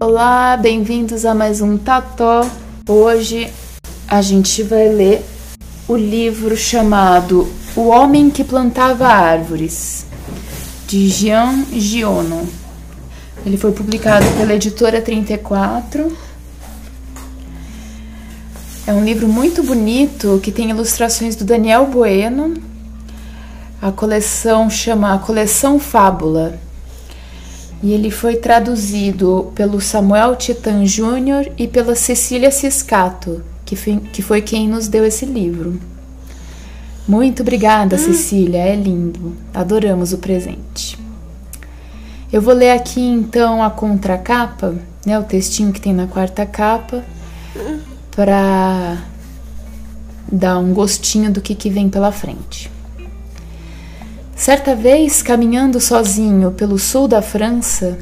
Olá, 0.00 0.56
bem-vindos 0.56 1.24
a 1.24 1.34
mais 1.34 1.60
um 1.60 1.76
Tató. 1.76 2.48
Hoje 2.88 3.52
a 4.06 4.22
gente 4.22 4.62
vai 4.62 4.88
ler 4.88 5.24
o 5.88 5.96
livro 5.96 6.56
chamado 6.56 7.48
O 7.74 7.88
Homem 7.88 8.30
que 8.30 8.44
Plantava 8.44 9.08
Árvores, 9.08 10.06
de 10.86 11.08
Jean 11.08 11.64
Giono. 11.72 12.48
Ele 13.44 13.56
foi 13.56 13.72
publicado 13.72 14.24
pela 14.36 14.54
editora 14.54 15.02
34. 15.02 16.16
É 18.86 18.92
um 18.92 19.04
livro 19.04 19.26
muito 19.26 19.64
bonito 19.64 20.38
que 20.40 20.52
tem 20.52 20.70
ilustrações 20.70 21.34
do 21.34 21.44
Daniel 21.44 21.86
Bueno. 21.86 22.54
A 23.82 23.90
coleção 23.90 24.70
chama 24.70 25.12
a 25.12 25.18
Coleção 25.18 25.80
Fábula 25.80 26.67
e 27.82 27.92
ele 27.92 28.10
foi 28.10 28.36
traduzido 28.36 29.52
pelo 29.54 29.80
Samuel 29.80 30.36
Titan 30.36 30.84
Júnior 30.84 31.50
e 31.56 31.68
pela 31.68 31.94
Cecília 31.94 32.50
Ciscato, 32.50 33.42
que 33.64 33.76
foi, 33.76 33.96
que 34.12 34.22
foi 34.22 34.42
quem 34.42 34.68
nos 34.68 34.88
deu 34.88 35.04
esse 35.04 35.24
livro. 35.24 35.80
Muito 37.06 37.42
obrigada, 37.42 37.96
hum. 37.96 37.98
Cecília, 37.98 38.58
é 38.58 38.74
lindo. 38.74 39.34
Adoramos 39.54 40.12
o 40.12 40.18
presente. 40.18 40.98
Eu 42.32 42.42
vou 42.42 42.52
ler 42.52 42.72
aqui 42.72 43.00
então 43.00 43.62
a 43.62 43.70
contracapa, 43.70 44.74
né, 45.06 45.18
o 45.18 45.22
textinho 45.22 45.72
que 45.72 45.80
tem 45.80 45.94
na 45.94 46.06
quarta 46.06 46.44
capa, 46.44 47.02
para 48.10 48.98
dar 50.30 50.58
um 50.58 50.74
gostinho 50.74 51.32
do 51.32 51.40
que, 51.40 51.54
que 51.54 51.70
vem 51.70 51.88
pela 51.88 52.12
frente. 52.12 52.70
Certa 54.38 54.72
vez, 54.72 55.20
caminhando 55.20 55.80
sozinho 55.80 56.52
pelo 56.52 56.78
sul 56.78 57.08
da 57.08 57.20
França, 57.20 57.98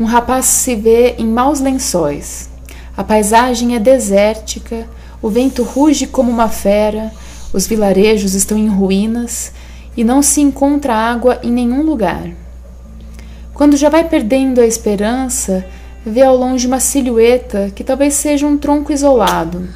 um 0.00 0.06
rapaz 0.06 0.46
se 0.46 0.74
vê 0.74 1.14
em 1.18 1.26
maus 1.26 1.60
lençóis. 1.60 2.48
A 2.96 3.04
paisagem 3.04 3.76
é 3.76 3.78
desértica, 3.78 4.88
o 5.20 5.28
vento 5.28 5.62
ruge 5.62 6.06
como 6.06 6.30
uma 6.30 6.48
fera, 6.48 7.12
os 7.52 7.66
vilarejos 7.66 8.34
estão 8.34 8.56
em 8.56 8.66
ruínas 8.66 9.52
e 9.94 10.02
não 10.02 10.22
se 10.22 10.40
encontra 10.40 10.94
água 10.94 11.38
em 11.42 11.52
nenhum 11.52 11.82
lugar. 11.82 12.30
Quando 13.52 13.76
já 13.76 13.90
vai 13.90 14.08
perdendo 14.08 14.62
a 14.62 14.66
esperança, 14.66 15.66
vê 16.04 16.22
ao 16.22 16.34
longe 16.34 16.66
uma 16.66 16.80
silhueta 16.80 17.70
que 17.74 17.84
talvez 17.84 18.14
seja 18.14 18.46
um 18.46 18.56
tronco 18.56 18.90
isolado, 18.90 19.68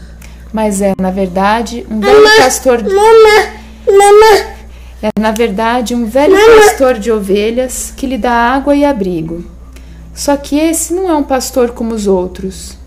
mas 0.54 0.80
é, 0.80 0.94
na 0.98 1.10
verdade, 1.10 1.86
um 1.90 2.00
velho 2.00 2.24
mama, 2.24 2.36
pastor. 2.38 2.82
Mama, 2.82 3.52
mama. 3.86 4.61
É, 5.02 5.10
na 5.18 5.32
verdade, 5.32 5.96
um 5.96 6.06
velho 6.06 6.36
pastor 6.56 6.96
de 6.96 7.10
ovelhas 7.10 7.92
que 7.96 8.06
lhe 8.06 8.16
dá 8.16 8.30
água 8.32 8.76
e 8.76 8.84
abrigo. 8.84 9.44
Só 10.14 10.36
que 10.36 10.56
esse 10.56 10.94
não 10.94 11.10
é 11.10 11.16
um 11.16 11.24
pastor 11.24 11.70
como 11.70 11.92
os 11.92 12.06
outros. 12.06 12.78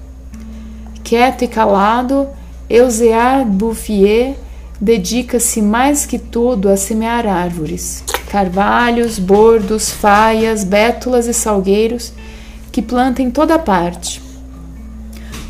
Quieto 1.03 1.43
e 1.43 1.47
calado, 1.47 2.27
Eusear 2.69 3.45
Bouffier 3.45 4.35
dedica-se 4.79 5.61
mais 5.61 6.05
que 6.05 6.17
tudo 6.17 6.69
a 6.69 6.77
semear 6.77 7.27
árvores, 7.27 8.03
carvalhos, 8.29 9.19
bordos, 9.19 9.89
faias, 9.89 10.63
bétulas 10.63 11.27
e 11.27 11.33
salgueiros 11.33 12.13
que 12.71 12.81
planta 12.81 13.21
em 13.21 13.29
toda 13.29 13.59
parte. 13.59 14.21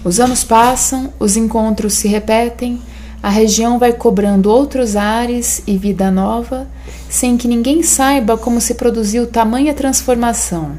Os 0.03 0.19
anos 0.19 0.43
passam, 0.43 1.13
os 1.19 1.35
encontros 1.35 1.93
se 1.93 2.07
repetem, 2.07 2.81
a 3.25 3.29
região 3.29 3.79
vai 3.79 3.91
cobrando 3.91 4.51
outros 4.51 4.95
ares 4.95 5.63
e 5.65 5.79
vida 5.79 6.11
nova, 6.11 6.67
sem 7.09 7.35
que 7.35 7.47
ninguém 7.47 7.81
saiba 7.81 8.37
como 8.37 8.61
se 8.61 8.75
produziu 8.75 9.25
tamanha 9.25 9.73
transformação. 9.73 10.77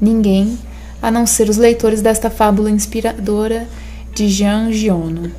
Ninguém, 0.00 0.56
a 1.02 1.10
não 1.10 1.26
ser 1.26 1.48
os 1.48 1.56
leitores 1.56 2.00
desta 2.00 2.30
fábula 2.30 2.70
inspiradora 2.70 3.66
de 4.14 4.28
Jean 4.28 4.70
Giono. 4.70 5.32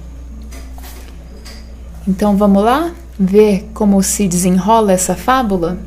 Então 2.05 2.35
vamos 2.35 2.65
lá 2.65 2.91
ver 3.17 3.69
como 3.73 4.03
se 4.03 4.27
desenrola 4.27 4.91
essa 4.91 5.15
fábula? 5.15 5.79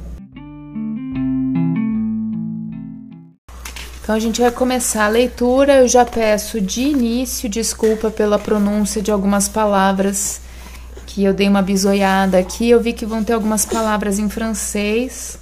Então 4.08 4.16
a 4.16 4.20
gente 4.20 4.40
vai 4.40 4.50
começar 4.50 5.04
a 5.04 5.08
leitura. 5.08 5.80
Eu 5.80 5.86
já 5.86 6.02
peço 6.02 6.62
de 6.62 6.80
início 6.80 7.46
desculpa 7.46 8.10
pela 8.10 8.38
pronúncia 8.38 9.02
de 9.02 9.10
algumas 9.10 9.50
palavras 9.50 10.40
que 11.06 11.22
eu 11.22 11.34
dei 11.34 11.46
uma 11.46 11.60
bisoiada 11.60 12.38
aqui. 12.38 12.70
Eu 12.70 12.80
vi 12.80 12.94
que 12.94 13.04
vão 13.04 13.22
ter 13.22 13.34
algumas 13.34 13.66
palavras 13.66 14.18
em 14.18 14.30
francês 14.30 15.38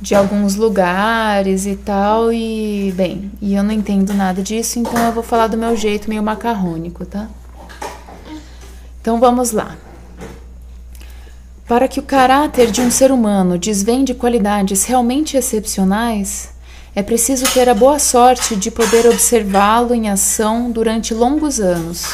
de 0.00 0.14
alguns 0.14 0.54
lugares 0.54 1.66
e 1.66 1.74
tal 1.74 2.32
e 2.32 2.94
bem, 2.96 3.32
e 3.42 3.56
eu 3.56 3.64
não 3.64 3.72
entendo 3.72 4.14
nada 4.14 4.40
disso, 4.42 4.78
então 4.78 4.96
eu 5.06 5.10
vou 5.10 5.24
falar 5.24 5.48
do 5.48 5.58
meu 5.58 5.76
jeito 5.76 6.08
meio 6.08 6.22
macarrônico, 6.22 7.04
tá? 7.04 7.26
Então 9.00 9.18
vamos 9.18 9.50
lá. 9.50 9.76
Para 11.66 11.88
que 11.88 11.98
o 11.98 12.04
caráter 12.04 12.70
de 12.70 12.80
um 12.80 12.92
ser 12.92 13.10
humano 13.10 13.58
desvende 13.58 14.14
qualidades 14.14 14.84
realmente 14.84 15.36
excepcionais, 15.36 16.56
é 16.94 17.02
preciso 17.02 17.44
ter 17.52 17.68
a 17.68 17.74
boa 17.74 17.98
sorte 17.98 18.56
de 18.56 18.70
poder 18.70 19.06
observá-lo 19.06 19.94
em 19.94 20.08
ação 20.08 20.70
durante 20.70 21.14
longos 21.14 21.60
anos. 21.60 22.04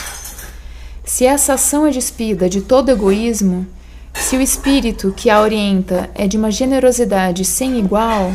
Se 1.05 1.25
essa 1.25 1.55
ação 1.55 1.87
é 1.87 1.91
despida 1.91 2.49
de 2.49 2.61
todo 2.61 2.91
egoísmo, 2.91 3.67
se 4.15 4.37
o 4.37 4.41
espírito 4.41 5.13
que 5.17 5.29
a 5.29 5.41
orienta 5.41 6.11
é 6.15 6.27
de 6.27 6.37
uma 6.37 6.51
generosidade 6.51 7.45
sem 7.45 7.79
igual, 7.79 8.33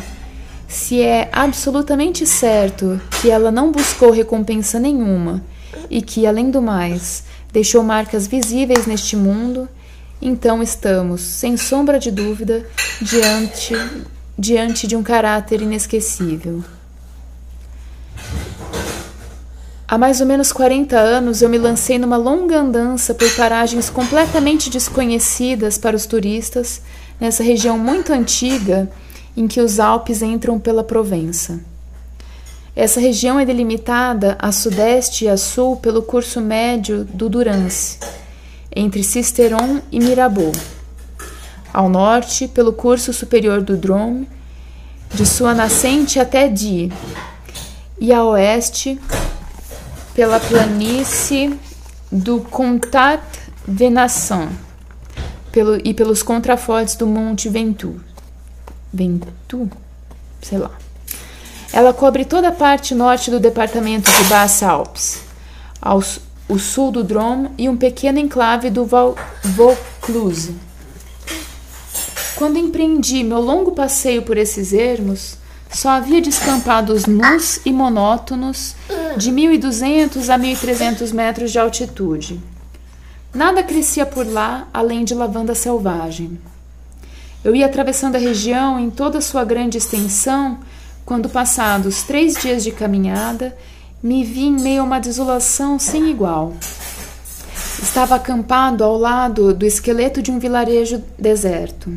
se 0.68 1.02
é 1.02 1.30
absolutamente 1.32 2.26
certo 2.26 3.02
que 3.22 3.30
ela 3.30 3.52
não 3.52 3.72
buscou 3.72 4.12
recompensa 4.12 4.80
nenhuma 4.80 5.44
e 5.90 6.02
que, 6.02 6.28
além 6.28 6.52
do 6.52 6.62
mais, 6.62 7.24
deixou 7.52 7.84
marcas 7.84 8.28
visíveis 8.28 8.86
neste 8.86 9.16
mundo, 9.16 9.68
então 10.22 10.62
estamos, 10.62 11.22
sem 11.22 11.58
sombra 11.58 11.98
de 11.98 12.12
dúvida, 12.12 12.66
diante 13.02 13.74
diante 14.40 14.88
de 14.88 14.96
um 14.96 15.04
caráter 15.04 15.62
inesquecível. 15.62 16.64
Há 19.86 19.98
mais 19.98 20.22
ou 20.22 20.28
menos 20.28 20.54
40 20.54 20.98
anos 20.98 21.42
eu 21.42 21.50
me 21.50 21.58
lancei 21.58 22.00
numa 22.00 22.16
longa 22.16 22.60
andança 22.60 23.14
por 23.14 23.30
paragens 23.36 23.90
completamente 23.90 24.70
desconhecidas 24.70 25.78
para 25.78 25.96
os 25.96 26.06
turistas, 26.06 26.82
nessa 27.20 27.44
região 27.44 27.78
muito 27.78 28.14
antiga 28.14 28.90
em 29.36 29.46
que 29.46 29.60
os 29.60 29.78
Alpes 29.78 30.22
entram 30.22 30.58
pela 30.58 30.86
Provença. 30.86 31.60
Essa 32.74 33.02
região 33.02 33.38
é 33.38 33.46
delimitada 33.46 34.38
a 34.40 34.54
sudeste 34.54 35.26
e 35.26 35.28
a 35.28 35.36
sul 35.36 35.76
pelo 35.76 36.02
curso 36.02 36.40
médio 36.40 37.04
do 37.04 37.28
Durance, 37.28 37.98
entre 38.74 39.04
Cisteron 39.04 39.82
e 39.92 40.00
Mirabeau 40.00 40.54
ao 41.74 41.90
norte 41.90 42.48
pelo 42.48 42.74
curso 42.74 43.14
superior 43.14 43.62
do 43.62 43.78
Drôme, 43.78 44.28
de 45.14 45.26
sua 45.26 45.54
nascente 45.54 46.20
até 46.20 46.48
Die, 46.48 46.92
e 48.00 48.14
a 48.14 48.24
oeste 48.24 49.00
pela 50.14 50.40
planície 50.40 51.58
do 52.12 52.42
Comtat 52.42 53.22
Venassan 53.68 54.50
pelo, 55.52 55.78
e 55.86 55.94
pelos 55.94 56.24
contrafortes 56.24 56.96
do 56.96 57.06
Monte 57.06 57.50
Ventoux. 57.50 58.00
Ventoux? 58.92 59.70
Sei 60.42 60.58
lá. 60.58 60.72
Ela 61.72 61.94
cobre 61.94 62.26
toda 62.26 62.50
a 62.50 62.52
parte 62.52 62.96
norte 62.96 63.30
do 63.30 63.40
departamento 63.40 64.10
de 64.12 64.24
Basse 64.24 64.66
Alpes, 64.66 65.22
ao 65.82 66.02
o 66.48 66.58
sul 66.58 66.92
do 66.92 67.04
Drôme 67.04 67.52
e 67.60 67.70
um 67.70 67.78
pequeno 67.78 68.18
enclave 68.18 68.72
do 68.72 68.84
Vaucluse 68.84 70.69
quando 72.40 72.58
empreendi 72.58 73.22
meu 73.22 73.42
longo 73.42 73.74
passeio 73.74 74.22
por 74.22 74.38
esses 74.38 74.72
ermos, 74.72 75.36
só 75.70 75.90
havia 75.90 76.22
descampados 76.22 77.06
nus 77.06 77.60
e 77.66 77.72
monótonos 77.74 78.78
de 79.18 79.30
1.200 79.30 80.30
a 80.34 80.40
1.300 80.40 81.12
metros 81.12 81.52
de 81.52 81.60
altitude. 81.60 82.40
Nada 83.36 83.62
crescia 83.62 84.06
por 84.06 84.26
lá 84.26 84.70
além 84.74 85.04
de 85.04 85.14
lavanda 85.14 85.54
selvagem. 85.54 86.40
Eu 87.44 87.54
ia 87.54 87.66
atravessando 87.66 88.16
a 88.16 88.20
região 88.20 88.80
em 88.80 88.90
toda 88.90 89.20
sua 89.20 89.44
grande 89.44 89.78
extensão 89.78 90.60
quando, 91.06 91.28
passados 91.28 92.04
três 92.04 92.36
dias 92.36 92.64
de 92.64 92.72
caminhada, 92.72 93.54
me 94.02 94.24
vi 94.24 94.46
em 94.46 94.58
meio 94.58 94.80
a 94.80 94.86
uma 94.86 95.00
desolação 95.00 95.78
sem 95.78 96.10
igual. 96.10 96.54
Estava 97.84 98.16
acampado 98.16 98.82
ao 98.82 98.98
lado 98.98 99.54
do 99.54 99.66
esqueleto 99.66 100.22
de 100.22 100.32
um 100.32 100.40
vilarejo 100.40 101.04
deserto. 101.18 101.92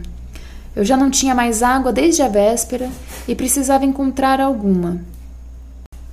Eu 0.74 0.84
já 0.84 0.96
não 0.96 1.10
tinha 1.10 1.34
mais 1.34 1.62
água 1.62 1.92
desde 1.92 2.22
a 2.22 2.28
véspera 2.28 2.90
e 3.28 3.34
precisava 3.34 3.84
encontrar 3.84 4.40
alguma. 4.40 5.00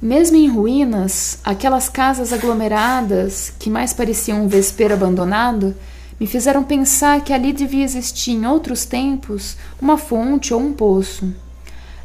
Mesmo 0.02 0.38
em 0.38 0.48
ruínas, 0.48 1.40
aquelas 1.44 1.90
casas 1.90 2.32
aglomeradas, 2.32 3.54
que 3.58 3.70
mais 3.70 3.94
pareciam 3.94 4.44
um 4.44 4.48
vespeiro 4.48 4.94
abandonado, 4.94 5.76
me 6.20 6.28
fizeram 6.28 6.64
pensar 6.64 7.22
que 7.22 7.32
ali 7.32 7.54
devia 7.54 7.84
existir 7.84 8.32
em 8.32 8.46
outros 8.46 8.86
tempos 8.86 9.56
uma 9.82 9.98
fonte 9.98 10.54
ou 10.54 10.60
um 10.60 10.74
poço. 10.74 11.34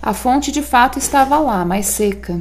A 0.01 0.13
fonte 0.13 0.53
de 0.53 0.63
fato 0.63 0.99
estava 0.99 1.39
lá, 1.39 1.65
mais 1.65 1.87
seca. 1.87 2.41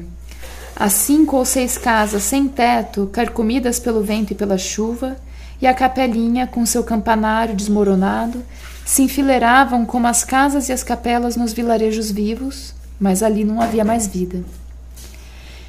As 0.75 0.93
cinco 0.93 1.37
ou 1.37 1.45
seis 1.45 1.77
casas 1.77 2.23
sem 2.23 2.47
teto, 2.47 3.09
carcomidas 3.11 3.79
pelo 3.79 4.03
vento 4.03 4.31
e 4.31 4.35
pela 4.35 4.57
chuva, 4.57 5.17
e 5.61 5.67
a 5.67 5.73
capelinha, 5.73 6.45
com 6.45 6.65
seu 6.65 6.83
campanário 6.83 7.55
desmoronado, 7.55 8.43
se 8.85 9.01
enfileiravam 9.01 9.85
como 9.85 10.07
as 10.07 10.23
casas 10.23 10.69
e 10.69 10.73
as 10.73 10.83
capelas 10.83 11.35
nos 11.35 11.53
vilarejos 11.53 12.11
vivos, 12.11 12.73
mas 12.99 13.23
ali 13.23 13.43
não 13.43 13.61
havia 13.61 13.85
mais 13.85 14.07
vida. 14.07 14.43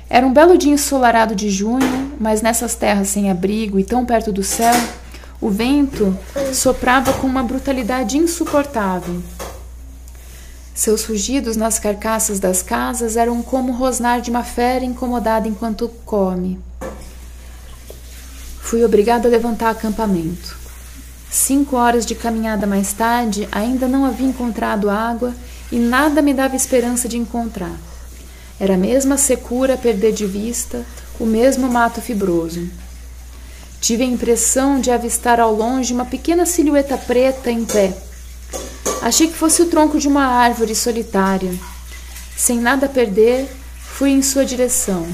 Era 0.08 0.26
um 0.26 0.32
belo 0.32 0.58
dia 0.58 0.72
ensolarado 0.72 1.34
de 1.34 1.48
junho, 1.48 2.12
mas 2.20 2.42
nessas 2.42 2.74
terras 2.74 3.08
sem 3.08 3.30
abrigo 3.30 3.78
e 3.78 3.84
tão 3.84 4.04
perto 4.04 4.30
do 4.30 4.42
céu, 4.42 4.74
o 5.40 5.50
vento 5.50 6.16
soprava 6.52 7.12
com 7.14 7.26
uma 7.26 7.42
brutalidade 7.42 8.16
insuportável. 8.16 9.22
Seus 10.74 11.04
rugidos 11.04 11.56
nas 11.56 11.78
carcaças 11.78 12.40
das 12.40 12.60
casas 12.60 13.16
eram 13.16 13.42
como 13.42 13.72
o 13.72 13.76
rosnar 13.76 14.20
de 14.20 14.30
uma 14.30 14.42
fera 14.42 14.84
incomodada 14.84 15.46
enquanto 15.46 15.88
come. 16.04 16.58
Fui 18.60 18.84
obrigado 18.84 19.26
a 19.26 19.28
levantar 19.28 19.70
acampamento. 19.70 20.63
Cinco 21.34 21.74
horas 21.74 22.06
de 22.06 22.14
caminhada 22.14 22.64
mais 22.64 22.92
tarde, 22.92 23.48
ainda 23.50 23.88
não 23.88 24.04
havia 24.04 24.28
encontrado 24.28 24.88
água 24.88 25.34
e 25.72 25.80
nada 25.80 26.22
me 26.22 26.32
dava 26.32 26.54
esperança 26.54 27.08
de 27.08 27.18
encontrar. 27.18 27.76
Era 28.60 28.74
a 28.74 28.78
mesma 28.78 29.18
secura 29.18 29.74
a 29.74 29.76
perder 29.76 30.12
de 30.12 30.26
vista, 30.26 30.86
o 31.18 31.26
mesmo 31.26 31.66
mato 31.68 32.00
fibroso. 32.00 32.70
Tive 33.80 34.04
a 34.04 34.06
impressão 34.06 34.80
de 34.80 34.92
avistar 34.92 35.40
ao 35.40 35.52
longe 35.52 35.92
uma 35.92 36.04
pequena 36.04 36.46
silhueta 36.46 36.96
preta 36.96 37.50
em 37.50 37.64
pé 37.64 37.92
Achei 39.02 39.26
que 39.26 39.34
fosse 39.34 39.60
o 39.60 39.66
tronco 39.66 39.98
de 39.98 40.06
uma 40.06 40.24
árvore 40.24 40.76
solitária. 40.76 41.52
Sem 42.36 42.60
nada 42.60 42.86
a 42.86 42.88
perder, 42.88 43.44
fui 43.82 44.10
em 44.10 44.22
sua 44.22 44.44
direção. 44.44 45.04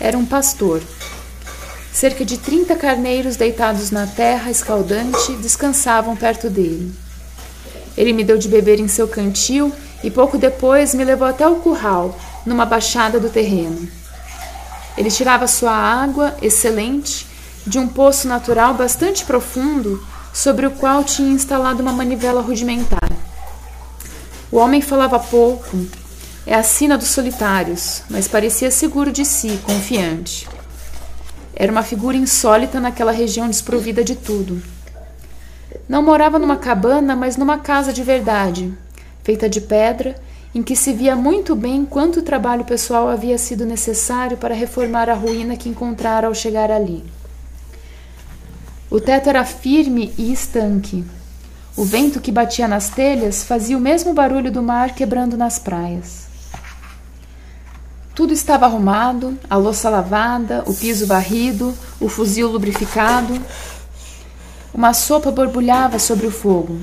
Era 0.00 0.18
um 0.18 0.26
pastor. 0.26 0.82
Cerca 1.96 2.26
de 2.26 2.36
trinta 2.36 2.76
carneiros 2.76 3.36
deitados 3.36 3.90
na 3.90 4.06
terra 4.06 4.50
escaldante 4.50 5.32
descansavam 5.36 6.14
perto 6.14 6.50
dele. 6.50 6.94
Ele 7.96 8.12
me 8.12 8.22
deu 8.22 8.36
de 8.36 8.48
beber 8.48 8.78
em 8.78 8.86
seu 8.86 9.08
cantil 9.08 9.72
e 10.04 10.10
pouco 10.10 10.36
depois 10.36 10.94
me 10.94 11.02
levou 11.02 11.26
até 11.26 11.48
o 11.48 11.56
curral, 11.56 12.14
numa 12.44 12.66
baixada 12.66 13.18
do 13.18 13.30
terreno. 13.30 13.88
Ele 14.94 15.10
tirava 15.10 15.46
sua 15.46 15.72
água, 15.72 16.36
excelente, 16.42 17.26
de 17.66 17.78
um 17.78 17.88
poço 17.88 18.28
natural 18.28 18.74
bastante 18.74 19.24
profundo 19.24 20.06
sobre 20.34 20.66
o 20.66 20.72
qual 20.72 21.02
tinha 21.02 21.32
instalado 21.32 21.80
uma 21.80 21.92
manivela 21.92 22.42
rudimentar. 22.42 23.10
O 24.52 24.58
homem 24.58 24.82
falava 24.82 25.18
pouco, 25.18 25.86
é 26.46 26.54
a 26.54 26.62
sina 26.62 26.98
dos 26.98 27.08
solitários, 27.08 28.02
mas 28.10 28.28
parecia 28.28 28.70
seguro 28.70 29.10
de 29.10 29.24
si, 29.24 29.58
confiante. 29.64 30.46
Era 31.58 31.72
uma 31.72 31.82
figura 31.82 32.18
insólita 32.18 32.78
naquela 32.78 33.10
região 33.10 33.48
desprovida 33.48 34.04
de 34.04 34.14
tudo. 34.14 34.62
Não 35.88 36.02
morava 36.02 36.38
numa 36.38 36.58
cabana, 36.58 37.16
mas 37.16 37.38
numa 37.38 37.58
casa 37.58 37.94
de 37.94 38.02
verdade, 38.02 38.76
feita 39.24 39.48
de 39.48 39.62
pedra, 39.62 40.14
em 40.54 40.62
que 40.62 40.76
se 40.76 40.92
via 40.92 41.16
muito 41.16 41.56
bem 41.56 41.86
quanto 41.86 42.20
trabalho 42.20 42.64
pessoal 42.64 43.08
havia 43.08 43.38
sido 43.38 43.64
necessário 43.64 44.36
para 44.36 44.54
reformar 44.54 45.08
a 45.08 45.14
ruína 45.14 45.56
que 45.56 45.70
encontrara 45.70 46.26
ao 46.26 46.34
chegar 46.34 46.70
ali. 46.70 47.02
O 48.90 49.00
teto 49.00 49.30
era 49.30 49.44
firme 49.44 50.12
e 50.18 50.32
estanque. 50.32 51.04
O 51.74 51.84
vento 51.84 52.20
que 52.20 52.32
batia 52.32 52.68
nas 52.68 52.90
telhas 52.90 53.42
fazia 53.44 53.76
o 53.76 53.80
mesmo 53.80 54.12
barulho 54.12 54.50
do 54.50 54.62
mar 54.62 54.94
quebrando 54.94 55.36
nas 55.36 55.58
praias. 55.58 56.25
Tudo 58.16 58.32
estava 58.32 58.66
arrumado, 58.66 59.38
a 59.48 59.56
louça 59.56 59.88
lavada, 59.88 60.64
o 60.66 60.74
piso 60.74 61.06
varrido, 61.06 61.72
o 62.00 62.08
fuzil 62.08 62.48
lubrificado. 62.48 63.40
Uma 64.74 64.92
sopa 64.92 65.30
borbulhava 65.30 66.00
sobre 66.00 66.26
o 66.26 66.32
fogo. 66.32 66.80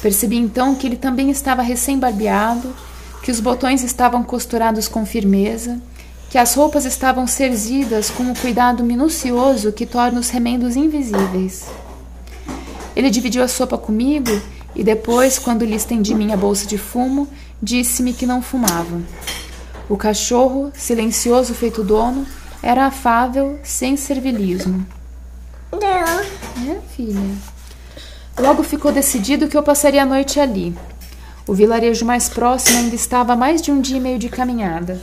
Percebi 0.00 0.36
então 0.36 0.76
que 0.76 0.86
ele 0.86 0.96
também 0.96 1.28
estava 1.30 1.62
recém-barbeado, 1.62 2.72
que 3.20 3.32
os 3.32 3.40
botões 3.40 3.82
estavam 3.82 4.22
costurados 4.22 4.86
com 4.86 5.04
firmeza 5.04 5.80
que 6.30 6.36
as 6.36 6.54
roupas 6.54 6.84
estavam 6.84 7.26
serzidas 7.26 8.10
com 8.10 8.30
o 8.30 8.36
cuidado 8.36 8.84
minucioso 8.84 9.72
que 9.72 9.86
torna 9.86 10.20
os 10.20 10.28
remendos 10.28 10.76
invisíveis. 10.76 11.64
Ele 12.94 13.08
dividiu 13.08 13.42
a 13.42 13.48
sopa 13.48 13.78
comigo 13.78 14.30
e 14.74 14.84
depois, 14.84 15.38
quando 15.38 15.64
lhe 15.64 15.74
estendi 15.74 16.14
minha 16.14 16.36
bolsa 16.36 16.66
de 16.66 16.76
fumo, 16.76 17.26
disse-me 17.62 18.12
que 18.12 18.26
não 18.26 18.42
fumava. 18.42 19.00
O 19.88 19.96
cachorro, 19.96 20.70
silencioso 20.74 21.54
feito 21.54 21.82
dono, 21.82 22.26
era 22.62 22.86
afável, 22.86 23.58
sem 23.62 23.96
servilismo. 23.96 24.86
Não. 25.72 25.80
É, 26.70 26.80
filha. 26.94 27.20
Logo 28.38 28.62
ficou 28.62 28.92
decidido 28.92 29.48
que 29.48 29.56
eu 29.56 29.62
passaria 29.62 30.02
a 30.02 30.06
noite 30.06 30.38
ali. 30.38 30.76
O 31.46 31.54
vilarejo 31.54 32.04
mais 32.04 32.28
próximo 32.28 32.78
ainda 32.78 32.94
estava 32.94 33.32
a 33.32 33.36
mais 33.36 33.62
de 33.62 33.70
um 33.70 33.80
dia 33.80 33.96
e 33.96 34.00
meio 34.00 34.18
de 34.18 34.28
caminhada 34.28 35.00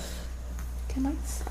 que 0.95 0.99
mais? 1.01 1.43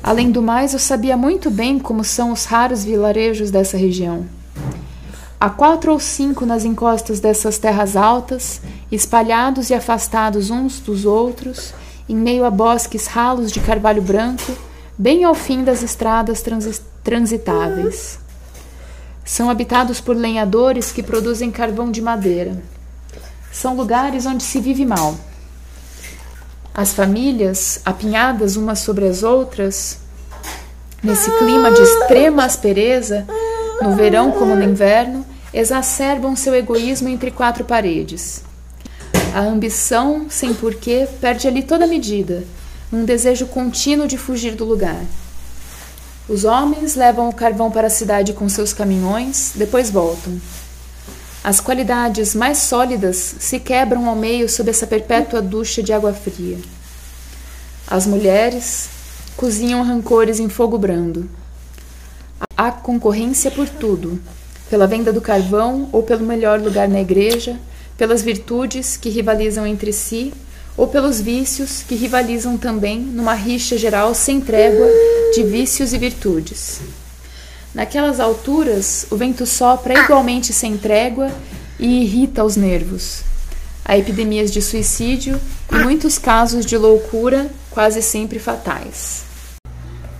Além 0.00 0.30
do 0.30 0.40
mais, 0.40 0.72
eu 0.72 0.78
sabia 0.78 1.16
muito 1.16 1.50
bem 1.50 1.78
como 1.78 2.04
são 2.04 2.32
os 2.32 2.44
raros 2.44 2.84
vilarejos 2.84 3.50
dessa 3.50 3.76
região. 3.76 4.26
Há 5.40 5.50
quatro 5.50 5.92
ou 5.92 6.00
cinco 6.00 6.46
nas 6.46 6.64
encostas 6.64 7.20
dessas 7.20 7.58
terras 7.58 7.96
altas, 7.96 8.60
espalhados 8.90 9.70
e 9.70 9.74
afastados 9.74 10.50
uns 10.50 10.80
dos 10.80 11.04
outros, 11.04 11.74
em 12.08 12.16
meio 12.16 12.44
a 12.44 12.50
bosques 12.50 13.06
ralos 13.06 13.52
de 13.52 13.60
carvalho 13.60 14.00
branco, 14.00 14.56
bem 14.96 15.24
ao 15.24 15.34
fim 15.34 15.62
das 15.62 15.82
estradas 15.82 16.42
transitáveis. 17.04 18.18
São 19.24 19.50
habitados 19.50 20.00
por 20.00 20.16
lenhadores 20.16 20.90
que 20.90 21.02
produzem 21.02 21.50
carvão 21.50 21.90
de 21.90 22.00
madeira. 22.00 22.62
São 23.52 23.76
lugares 23.76 24.24
onde 24.24 24.42
se 24.42 24.58
vive 24.58 24.86
mal. 24.86 25.14
As 26.72 26.94
famílias, 26.94 27.80
apinhadas 27.84 28.56
umas 28.56 28.78
sobre 28.78 29.06
as 29.06 29.22
outras, 29.22 29.98
nesse 31.02 31.30
clima 31.38 31.70
de 31.70 31.82
extrema 31.82 32.44
aspereza, 32.44 33.26
no 33.82 33.94
verão 33.94 34.32
como 34.32 34.56
no 34.56 34.62
inverno, 34.62 35.26
exacerbam 35.52 36.34
seu 36.34 36.54
egoísmo 36.54 37.08
entre 37.08 37.30
quatro 37.30 37.64
paredes. 37.64 38.47
A 39.38 39.42
ambição, 39.42 40.26
sem 40.28 40.52
porquê, 40.52 41.06
perde 41.20 41.46
ali 41.46 41.62
toda 41.62 41.86
medida, 41.86 42.42
num 42.90 43.04
desejo 43.04 43.46
contínuo 43.46 44.08
de 44.08 44.18
fugir 44.18 44.56
do 44.56 44.64
lugar. 44.64 45.00
Os 46.28 46.44
homens 46.44 46.96
levam 46.96 47.28
o 47.28 47.32
carvão 47.32 47.70
para 47.70 47.86
a 47.86 47.90
cidade 47.90 48.32
com 48.32 48.48
seus 48.48 48.72
caminhões, 48.72 49.52
depois 49.54 49.90
voltam. 49.90 50.40
As 51.44 51.60
qualidades 51.60 52.34
mais 52.34 52.58
sólidas 52.58 53.36
se 53.38 53.60
quebram 53.60 54.08
ao 54.08 54.16
meio 54.16 54.48
sob 54.48 54.70
essa 54.70 54.88
perpétua 54.88 55.40
ducha 55.40 55.84
de 55.84 55.92
água 55.92 56.12
fria. 56.12 56.58
As 57.86 58.08
mulheres 58.08 58.88
cozinham 59.36 59.84
rancores 59.84 60.40
em 60.40 60.48
fogo 60.48 60.76
brando. 60.76 61.30
Há 62.56 62.72
concorrência 62.72 63.52
por 63.52 63.68
tudo, 63.68 64.20
pela 64.68 64.88
venda 64.88 65.12
do 65.12 65.20
carvão 65.20 65.88
ou 65.92 66.02
pelo 66.02 66.26
melhor 66.26 66.60
lugar 66.60 66.88
na 66.88 67.00
igreja, 67.00 67.56
pelas 67.98 68.22
virtudes 68.22 68.96
que 68.96 69.10
rivalizam 69.10 69.66
entre 69.66 69.92
si 69.92 70.32
ou 70.76 70.86
pelos 70.86 71.20
vícios 71.20 71.82
que 71.82 71.96
rivalizam 71.96 72.56
também 72.56 73.00
numa 73.00 73.34
rixa 73.34 73.76
geral 73.76 74.14
sem 74.14 74.40
trégua 74.40 74.86
de 75.34 75.42
vícios 75.42 75.92
e 75.92 75.98
virtudes. 75.98 76.80
Naquelas 77.74 78.20
alturas, 78.20 79.06
o 79.10 79.16
vento 79.16 79.44
sopra 79.44 79.98
igualmente 80.04 80.52
sem 80.52 80.78
trégua 80.78 81.30
e 81.78 82.04
irrita 82.04 82.44
os 82.44 82.56
nervos. 82.56 83.22
Há 83.84 83.98
epidemias 83.98 84.52
de 84.52 84.62
suicídio 84.62 85.40
e 85.70 85.76
muitos 85.78 86.18
casos 86.18 86.64
de 86.64 86.78
loucura, 86.78 87.50
quase 87.70 88.00
sempre 88.00 88.38
fatais. 88.38 89.24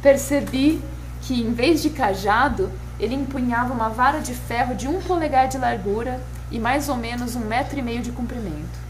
Percebi 0.03 0.81
que, 1.23 1.35
em 1.41 1.53
vez 1.53 1.81
de 1.81 1.91
cajado, 1.91 2.71
ele 2.99 3.15
empunhava 3.15 3.73
uma 3.73 3.89
vara 3.89 4.19
de 4.19 4.35
ferro 4.35 4.75
de 4.75 4.89
um 4.89 5.01
polegar 5.01 5.49
de 5.49 5.59
largura 5.59 6.21
e 6.51 6.59
mais 6.59 6.89
ou 6.89 6.97
menos 6.97 7.37
um 7.37 7.41
metro 7.41 7.79
e 7.79 7.83
meio 7.83 8.03
de 8.03 8.13
comprimento. 8.13 8.89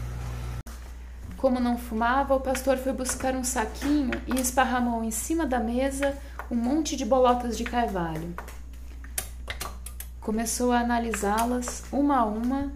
Como 1.37 1.59
não 1.59 1.77
fumava, 1.77 2.35
o 2.35 2.39
pastor 2.39 2.77
foi 2.77 2.91
buscar 2.91 3.33
um 3.33 3.43
saquinho 3.43 4.11
e 4.27 4.39
esparramou 4.39 5.03
em 5.03 5.11
cima 5.11 5.45
da 5.45 5.59
mesa 5.59 6.17
um 6.51 6.55
monte 6.55 6.95
de 6.95 7.05
bolotas 7.05 7.57
de 7.57 7.63
carvalho. 7.63 8.33
Começou 10.19 10.71
a 10.71 10.79
analisá-las 10.79 11.83
uma 11.91 12.17
a 12.17 12.25
uma, 12.25 12.71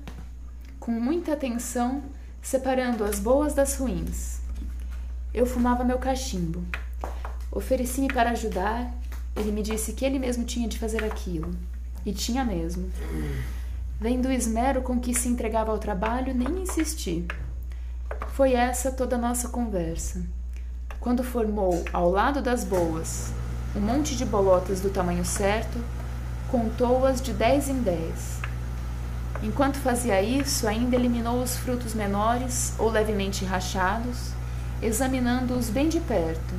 com 0.79 0.91
muita 0.91 1.33
atenção, 1.33 2.01
separando 2.41 3.03
as 3.03 3.19
boas 3.19 3.53
das 3.53 3.75
ruins. 3.77 4.39
Eu 5.33 5.45
fumava 5.45 5.83
meu 5.83 5.97
cachimbo. 5.97 6.63
Ofereci-me 7.51 8.07
para 8.07 8.31
ajudar. 8.31 8.93
Ele 9.35 9.51
me 9.51 9.61
disse 9.61 9.93
que 9.93 10.05
ele 10.05 10.19
mesmo 10.19 10.45
tinha 10.45 10.67
de 10.67 10.79
fazer 10.79 11.03
aquilo. 11.03 11.53
E 12.05 12.13
tinha 12.13 12.45
mesmo. 12.45 12.89
Vendo 14.03 14.27
o 14.27 14.31
esmero 14.33 14.81
com 14.81 14.99
que 14.99 15.13
se 15.13 15.29
entregava 15.29 15.71
ao 15.71 15.77
trabalho, 15.77 16.33
nem 16.33 16.63
insisti. 16.63 17.25
Foi 18.33 18.51
essa 18.51 18.91
toda 18.91 19.15
a 19.15 19.17
nossa 19.17 19.47
conversa. 19.47 20.21
Quando 20.99 21.23
formou, 21.23 21.85
ao 21.93 22.09
lado 22.09 22.41
das 22.41 22.65
boas, 22.65 23.31
um 23.73 23.79
monte 23.79 24.17
de 24.17 24.25
bolotas 24.25 24.81
do 24.81 24.89
tamanho 24.89 25.23
certo, 25.23 25.79
contou-as 26.51 27.21
de 27.21 27.31
dez 27.31 27.69
em 27.69 27.79
dez. 27.79 28.41
Enquanto 29.41 29.77
fazia 29.77 30.21
isso, 30.21 30.67
ainda 30.67 30.97
eliminou 30.97 31.41
os 31.41 31.55
frutos 31.55 31.93
menores 31.93 32.73
ou 32.77 32.89
levemente 32.89 33.45
rachados, 33.45 34.31
examinando-os 34.81 35.69
bem 35.69 35.87
de 35.87 36.01
perto. 36.01 36.53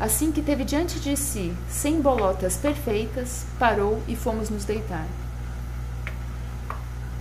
Assim 0.00 0.32
que 0.32 0.40
teve 0.40 0.64
diante 0.64 0.98
de 0.98 1.14
si 1.14 1.54
cem 1.68 2.00
bolotas 2.00 2.56
perfeitas, 2.56 3.44
parou 3.58 4.02
e 4.08 4.16
fomos 4.16 4.48
nos 4.48 4.64
deitar. 4.64 5.06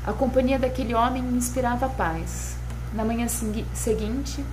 A 0.06 0.12
companhia 0.12 0.58
daquele 0.58 0.96
homem 0.96 1.22
me 1.22 1.38
inspirava 1.38 1.88
paz. 1.88 2.56
Na 2.92 3.06
manhã 3.06 3.28
seguinte, 3.28 4.44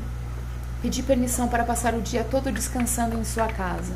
pedi 0.83 1.03
permissão 1.03 1.49
para 1.49 1.65
passar 1.65 1.95
o 1.95 2.03
dia 2.03 2.23
todo 2.23 2.53
descansando 2.53 3.17
em 3.17 3.25
sua 3.25 3.47
casa. 3.47 3.95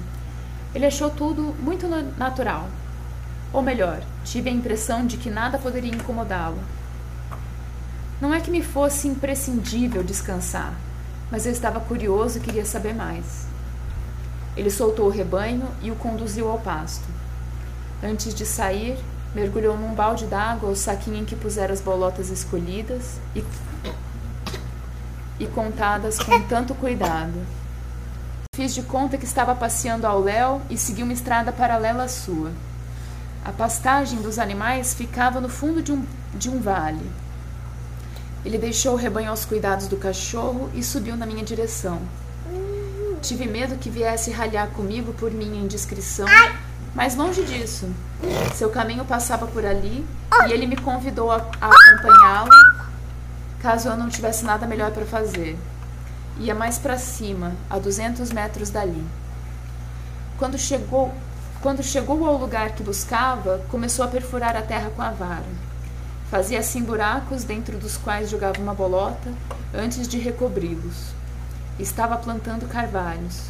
Ele 0.75 0.87
achou 0.87 1.11
tudo 1.11 1.55
muito 1.61 1.87
natural. 2.17 2.69
Ou 3.53 3.61
melhor, 3.61 4.03
tive 4.25 4.49
a 4.49 4.53
impressão 4.53 5.07
de 5.07 5.19
que 5.19 5.29
nada 5.29 5.59
poderia 5.59 5.95
incomodá-lo. 5.95 6.59
Não 8.19 8.33
é 8.33 8.41
que 8.41 8.51
me 8.51 8.63
fosse 8.63 9.07
imprescindível 9.07 10.03
descansar, 10.03 10.73
mas 11.31 11.45
eu 11.45 11.53
estava 11.53 11.81
curioso 11.81 12.39
e 12.39 12.41
queria 12.41 12.65
saber 12.65 12.95
mais. 12.95 13.47
Ele 14.57 14.71
soltou 14.71 15.07
o 15.07 15.11
rebanho 15.11 15.69
e 15.83 15.91
o 15.91 15.97
conduziu 15.97 16.49
ao 16.49 16.59
pasto. 16.59 17.05
Antes 18.03 18.35
de 18.35 18.47
sair, 18.47 18.99
mergulhou 19.35 19.77
num 19.77 19.95
balde 19.95 20.27
d'água 20.27 20.71
o 20.71 20.77
saquinho 20.77 21.17
em 21.17 21.25
que 21.25 21.37
pusera 21.37 21.73
as 21.73 21.81
bolotas 21.81 22.31
escolhidas 22.31 23.19
e, 23.35 23.45
e 25.41 25.47
contadas 25.47 26.19
com 26.19 26.41
tanto 26.43 26.75
cuidado. 26.75 27.45
Fiz 28.55 28.75
de 28.75 28.83
conta 28.83 29.17
que 29.17 29.25
estava 29.25 29.55
passeando 29.55 30.07
ao 30.07 30.21
léu 30.21 30.61
e 30.69 30.77
segui 30.77 31.03
uma 31.03 31.13
estrada 31.13 31.51
paralela 31.51 32.05
à 32.05 32.09
sua. 32.09 32.53
A 33.45 33.51
pastagem 33.51 34.21
dos 34.21 34.39
animais 34.39 34.95
ficava 34.95 35.41
no 35.41 35.49
fundo 35.49 35.83
de 35.83 35.91
um, 35.91 36.05
de 36.35 36.51
um 36.51 36.61
vale. 36.61 37.11
Ele 38.45 38.59
deixou 38.59 38.93
o 38.93 38.97
rebanho 38.97 39.31
aos 39.31 39.45
cuidados 39.45 39.87
do 39.87 39.97
cachorro 39.97 40.71
e 40.75 40.83
subiu 40.83 41.17
na 41.17 41.25
minha 41.25 41.43
direção. 41.43 42.01
Tive 43.23 43.47
medo 43.47 43.77
que 43.77 43.89
viesse 43.89 44.33
ralhar 44.33 44.69
comigo 44.69 45.13
por 45.15 45.31
minha 45.31 45.61
indiscrição, 45.61 46.27
mas 46.95 47.15
longe 47.15 47.43
disso. 47.45 47.89
Seu 48.55 48.71
caminho 48.71 49.05
passava 49.05 49.47
por 49.47 49.65
ali 49.65 50.07
e 50.47 50.53
ele 50.53 50.67
me 50.67 50.77
convidou 50.77 51.31
a, 51.31 51.37
a 51.61 51.71
acompanhá-lo 51.71 52.51
caso 53.63 53.89
eu 53.89 53.97
não 53.97 54.09
tivesse 54.09 54.45
nada 54.45 54.67
melhor 54.67 54.91
para 54.91 55.07
fazer. 55.07 55.57
Ia 56.39 56.55
mais 56.55 56.79
para 56.79 56.99
cima, 56.99 57.53
a 57.71 57.79
200 57.79 58.33
metros 58.33 58.71
dali. 58.71 59.05
Quando 60.37 60.59
chegou, 60.59 61.15
quando 61.61 61.83
chegou 61.83 62.27
ao 62.27 62.37
lugar 62.37 62.73
que 62.73 62.83
buscava, 62.83 63.65
começou 63.71 64.05
a 64.05 64.09
perfurar 64.09 64.57
a 64.57 64.63
terra 64.63 64.91
com 64.91 65.01
a 65.01 65.11
vara. 65.11 65.73
Fazia 66.29 66.59
assim 66.59 66.83
buracos 66.83 67.45
dentro 67.45 67.79
dos 67.79 67.97
quais 67.97 68.31
jogava 68.31 68.59
uma 68.59 68.75
bolota 68.75 69.33
antes 69.73 70.09
de 70.09 70.19
recobri-los. 70.19 71.13
Estava 71.79 72.17
plantando 72.17 72.69
carvalhos. 72.69 73.43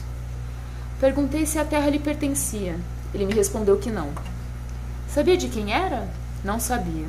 Perguntei 1.00 1.46
se 1.46 1.58
a 1.58 1.64
terra 1.64 1.88
lhe 1.88 1.98
pertencia. 1.98 2.76
Ele 3.14 3.26
me 3.26 3.34
respondeu 3.34 3.78
que 3.78 3.90
não. 3.90 4.10
Sabia 5.08 5.36
de 5.36 5.48
quem 5.48 5.72
era? 5.72 6.08
Não 6.42 6.58
sabia. 6.58 7.06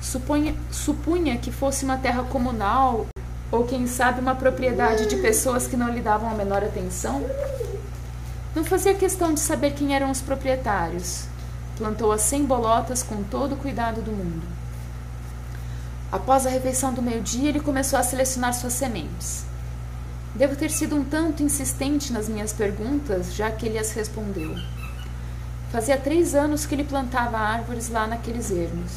Supunha, 0.00 0.54
supunha 0.70 1.38
que 1.38 1.52
fosse 1.52 1.84
uma 1.84 1.96
terra 1.96 2.24
comunal 2.24 3.06
ou 3.52 3.64
quem 3.64 3.86
sabe 3.86 4.20
uma 4.20 4.34
propriedade 4.34 5.06
de 5.06 5.16
pessoas 5.16 5.66
que 5.66 5.76
não 5.76 5.90
lhe 5.90 6.00
davam 6.00 6.30
a 6.30 6.34
menor 6.34 6.64
atenção? 6.64 7.24
Não 8.54 8.64
fazia 8.64 8.94
questão 8.94 9.32
de 9.32 9.40
saber 9.40 9.74
quem 9.74 9.94
eram 9.94 10.10
os 10.10 10.20
proprietários. 10.20 11.24
Plantou 11.76 12.10
as 12.12 12.22
cem 12.22 12.44
bolotas 12.44 13.02
com 13.02 13.22
todo 13.22 13.54
o 13.54 13.58
cuidado 13.58 14.02
do 14.02 14.10
mundo. 14.10 14.42
Após 16.10 16.46
a 16.46 16.50
refeição 16.50 16.92
do 16.92 17.00
meio-dia, 17.00 17.48
ele 17.48 17.60
começou 17.60 17.98
a 17.98 18.02
selecionar 18.02 18.52
suas 18.52 18.72
sementes. 18.72 19.44
Devo 20.34 20.56
ter 20.56 20.70
sido 20.70 20.96
um 20.96 21.04
tanto 21.04 21.42
insistente 21.42 22.12
nas 22.12 22.28
minhas 22.28 22.52
perguntas, 22.52 23.34
já 23.34 23.50
que 23.50 23.66
ele 23.66 23.78
as 23.78 23.92
respondeu. 23.92 24.54
Fazia 25.72 25.96
três 25.96 26.34
anos 26.34 26.66
que 26.66 26.74
ele 26.74 26.84
plantava 26.84 27.38
árvores 27.38 27.88
lá 27.88 28.06
naqueles 28.06 28.50
ermos. 28.50 28.92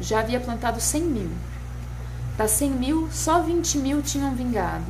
Já 0.00 0.18
havia 0.18 0.40
plantado 0.40 0.80
cem 0.80 1.04
mil. 1.04 1.30
Das 2.36 2.50
100 2.50 2.70
mil, 2.72 3.08
só 3.12 3.40
20 3.40 3.78
mil 3.78 4.02
tinham 4.02 4.34
vingado. 4.34 4.84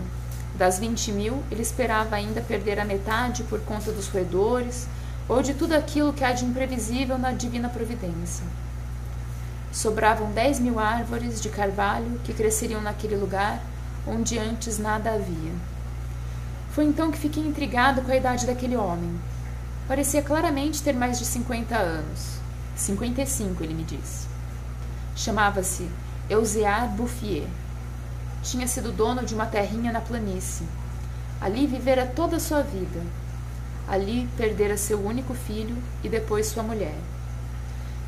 Das 0.55 0.79
20 0.79 1.13
mil, 1.13 1.43
ele 1.51 1.61
esperava 1.61 2.17
ainda 2.17 2.41
perder 2.41 2.81
a 2.81 2.87
metade 2.87 3.43
por 3.45 3.61
conta 3.61 3.93
dos 3.93 4.09
roedores 4.09 4.89
ou 5.29 5.43
de 5.43 5.53
tudo 5.53 5.75
aquilo 5.75 6.15
que 6.15 6.25
há 6.25 6.33
de 6.33 6.47
imprevisível 6.47 7.19
na 7.19 7.33
divina 7.33 7.69
providência. 7.69 8.47
Sobravam 9.71 10.33
10 10.33 10.59
mil 10.59 10.81
árvores 10.81 11.41
de 11.41 11.51
carvalho 11.51 12.19
que 12.25 12.33
cresceriam 12.33 12.81
naquele 12.81 13.15
lugar 13.15 13.61
onde 14.07 14.39
antes 14.39 14.79
nada 14.79 15.11
havia. 15.11 15.53
Foi 16.71 16.85
então 16.85 17.11
que 17.11 17.19
fiquei 17.19 17.47
intrigado 17.47 18.01
com 18.01 18.11
a 18.11 18.17
idade 18.17 18.47
daquele 18.47 18.77
homem. 18.77 19.21
Parecia 19.89 20.21
claramente 20.21 20.83
ter 20.83 20.95
mais 20.95 21.17
de 21.17 21.25
50 21.25 21.77
anos. 21.77 22.41
55, 22.75 23.63
ele 23.63 23.73
me 23.73 23.85
disse. 23.85 24.27
Chamava-se 25.15 25.89
Eusear 26.29 26.89
Bouffier. 26.89 27.47
Tinha 28.43 28.67
sido 28.67 28.91
dono 28.91 29.25
de 29.25 29.33
uma 29.33 29.47
terrinha 29.47 29.93
na 29.93 30.01
planície. 30.01 30.67
Ali 31.41 31.69
vivera 31.69 32.05
toda 32.05 32.37
a 32.37 32.41
sua 32.41 32.63
vida. 32.63 33.01
Ali 33.87 34.29
perdera 34.37 34.77
seu 34.77 35.01
único 35.01 35.35
filho 35.35 35.77
e 36.03 36.09
depois 36.09 36.49
sua 36.49 36.65
mulher. 36.65 36.97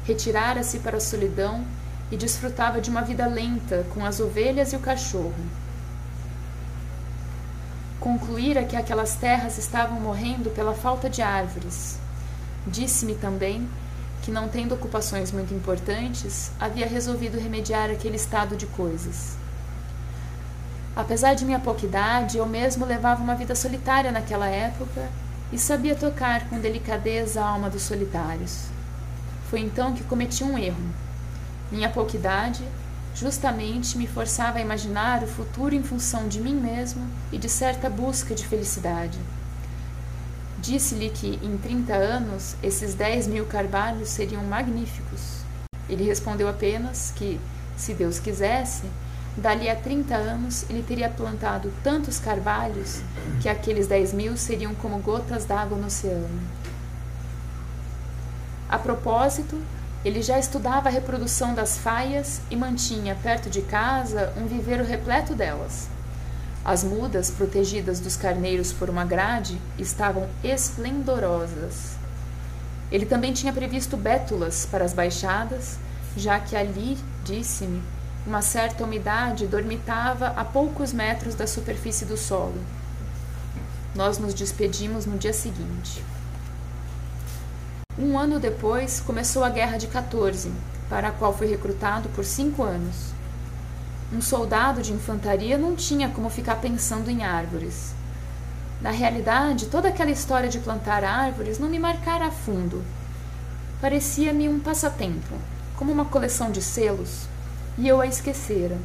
Retirara-se 0.05 0.81
para 0.81 0.97
a 0.97 1.01
solidão 1.01 1.65
e 2.11 2.17
desfrutava 2.17 2.81
de 2.81 2.91
uma 2.91 3.03
vida 3.03 3.27
lenta 3.29 3.87
com 3.95 4.05
as 4.05 4.19
ovelhas 4.19 4.73
e 4.73 4.77
o 4.77 4.81
cachorro. 4.81 5.35
Concluíra 8.01 8.65
que 8.65 8.77
aquelas 8.77 9.17
terras 9.17 9.59
estavam 9.59 10.01
morrendo 10.01 10.51
pela 10.51 10.73
falta 10.73 11.11
de 11.11 11.21
árvores. 11.21 11.99
Disse-me 12.67 13.17
também 13.17 13.69
que, 14.23 14.31
não 14.31 14.49
tendo 14.49 14.75
ocupações 14.75 15.33
muito 15.33 15.53
importantes, 15.53 16.53
havia 16.61 16.87
resolvido 16.87 17.41
remediar 17.41 17.91
aquele 17.91 18.17
estado 18.17 18.57
de 18.57 18.67
coisas. 18.67 19.37
Apesar 20.95 21.35
de 21.35 21.45
minha 21.45 21.59
pouca 21.59 21.87
idade, 21.87 22.39
eu 22.39 22.47
mesmo 22.47 22.85
levava 22.85 23.23
uma 23.23 23.35
vida 23.35 23.55
solitária 23.55 24.13
naquela 24.13 24.49
época 24.49 25.09
e 25.53 25.59
sabia 25.59 25.95
tocar 25.95 26.49
com 26.49 26.61
delicadeza 26.61 27.41
a 27.41 27.49
alma 27.49 27.71
dos 27.71 27.83
solitários. 27.83 28.67
Foi 29.51 29.61
então 29.61 29.95
que 29.95 30.05
cometi 30.05 30.45
um 30.45 30.59
erro. 30.59 30.83
Minha 31.71 31.89
pouca 31.89 32.17
idade 32.17 32.63
justamente 33.19 33.99
me 33.99 34.07
forçava 34.07 34.59
a 34.59 34.61
imaginar 34.61 35.25
o 35.25 35.27
futuro 35.27 35.75
em 35.75 35.83
função 35.83 36.29
de 36.29 36.41
mim 36.41 36.55
mesmo 36.55 37.05
e 37.33 37.39
de 37.39 37.49
certa 37.49 37.91
busca 37.91 38.35
de 38.35 38.47
felicidade. 38.47 39.19
Disse-lhe 40.59 41.11
que, 41.11 41.39
em 41.43 41.57
30 41.59 41.95
anos, 41.95 42.55
esses 42.63 42.95
10 42.95 43.27
mil 43.27 43.47
carvalhos 43.47 44.09
seriam 44.09 44.43
magníficos. 44.45 45.39
Ele 45.89 46.05
respondeu 46.05 46.49
apenas 46.49 47.13
que, 47.17 47.41
se 47.77 47.93
Deus 47.95 48.19
quisesse, 48.21 48.85
dali 49.37 49.69
a 49.69 49.77
30 49.77 50.15
anos 50.15 50.65
ele 50.69 50.83
teria 50.83 51.09
plantado 51.09 51.73
tantos 51.83 52.19
carvalhos 52.19 53.01
que 53.41 53.49
aqueles 53.49 53.87
10 53.87 54.13
mil 54.13 54.37
seriam 54.37 54.75
como 54.75 54.99
gotas 54.99 55.45
d'água 55.45 55.79
no 55.79 55.87
oceano. 55.87 56.41
A 58.69 58.79
propósito, 58.79 59.57
ele 60.05 60.23
já 60.23 60.39
estudava 60.39 60.89
a 60.89 60.93
reprodução 60.93 61.55
das 61.55 61.77
faias 61.77 62.41
e 62.51 62.57
mantinha 62.57 63.17
perto 63.21 63.51
de 63.51 63.63
casa 63.63 64.33
um 64.37 64.47
viveiro 64.47 64.85
repleto 64.85 65.35
delas. 65.35 65.89
As 66.65 66.85
mudas, 66.85 67.31
protegidas 67.31 67.99
dos 67.99 68.17
carneiros 68.17 68.73
por 68.73 68.89
uma 68.89 69.05
grade, 69.05 69.61
estavam 69.79 70.29
esplendorosas. 70.45 71.97
Ele 72.93 73.07
também 73.07 73.33
tinha 73.33 73.53
previsto 73.53 73.97
bétulas 73.97 74.67
para 74.71 74.85
as 74.85 74.93
baixadas, 74.93 75.79
já 76.17 76.39
que 76.39 76.57
ali, 76.57 76.97
disse-me, 77.25 77.83
uma 78.27 78.43
certa 78.43 78.85
umidade 78.85 79.47
dormitava 79.47 80.29
a 80.29 80.45
poucos 80.45 80.93
metros 80.93 81.35
da 81.35 81.47
superfície 81.47 82.05
do 82.05 82.17
solo. 82.17 82.61
Nós 83.95 84.19
nos 84.19 84.35
despedimos 84.35 85.07
no 85.07 85.19
dia 85.19 85.33
seguinte. 85.33 86.05
Um 88.01 88.17
ano 88.17 88.39
depois, 88.39 89.01
começou 89.01 89.43
a 89.43 89.51
Guerra 89.51 89.77
de 89.77 89.89
14, 89.89 90.53
para 90.89 91.09
a 91.09 91.11
qual 91.11 91.37
fui 91.37 91.49
recrutado 91.49 92.09
por 92.11 92.25
cinco 92.25 92.63
anos. 92.63 93.13
Um 94.13 94.21
soldado 94.21 94.81
de 94.83 94.93
infantaria 94.93 95.59
não 95.59 95.75
tinha 95.75 96.09
como 96.09 96.31
ficar 96.31 96.61
pensando 96.61 97.11
em 97.11 97.25
árvores. 97.25 97.93
Na 98.81 98.93
realidade, 98.93 99.67
toda 99.67 99.89
aquela 99.89 100.13
história 100.13 100.49
de 100.49 100.61
plantar 100.61 101.03
árvores 101.03 101.59
não 101.59 101.69
me 101.69 101.77
marcara 101.77 102.27
a 102.27 102.31
fundo. 102.31 102.85
Parecia-me 103.81 104.49
um 104.49 104.61
passatempo, 104.61 105.35
como 105.77 105.91
uma 105.91 106.05
coleção 106.05 106.53
de 106.53 106.63
selos, 106.63 107.27
e 107.77 107.89
eu 107.89 108.01
a 108.01 108.07
esquecera. 108.07 108.79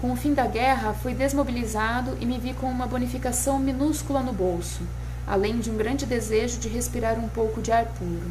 Com 0.00 0.10
o 0.10 0.16
fim 0.16 0.34
da 0.34 0.48
guerra, 0.48 0.92
fui 0.92 1.14
desmobilizado 1.14 2.16
e 2.20 2.26
me 2.26 2.36
vi 2.36 2.52
com 2.52 2.66
uma 2.66 2.88
bonificação 2.88 3.60
minúscula 3.60 4.20
no 4.22 4.32
bolso, 4.32 4.80
além 5.26 5.58
de 5.58 5.70
um 5.70 5.76
grande 5.76 6.06
desejo 6.06 6.58
de 6.58 6.68
respirar 6.68 7.18
um 7.18 7.28
pouco 7.28 7.60
de 7.60 7.70
ar 7.70 7.86
puro. 7.86 8.30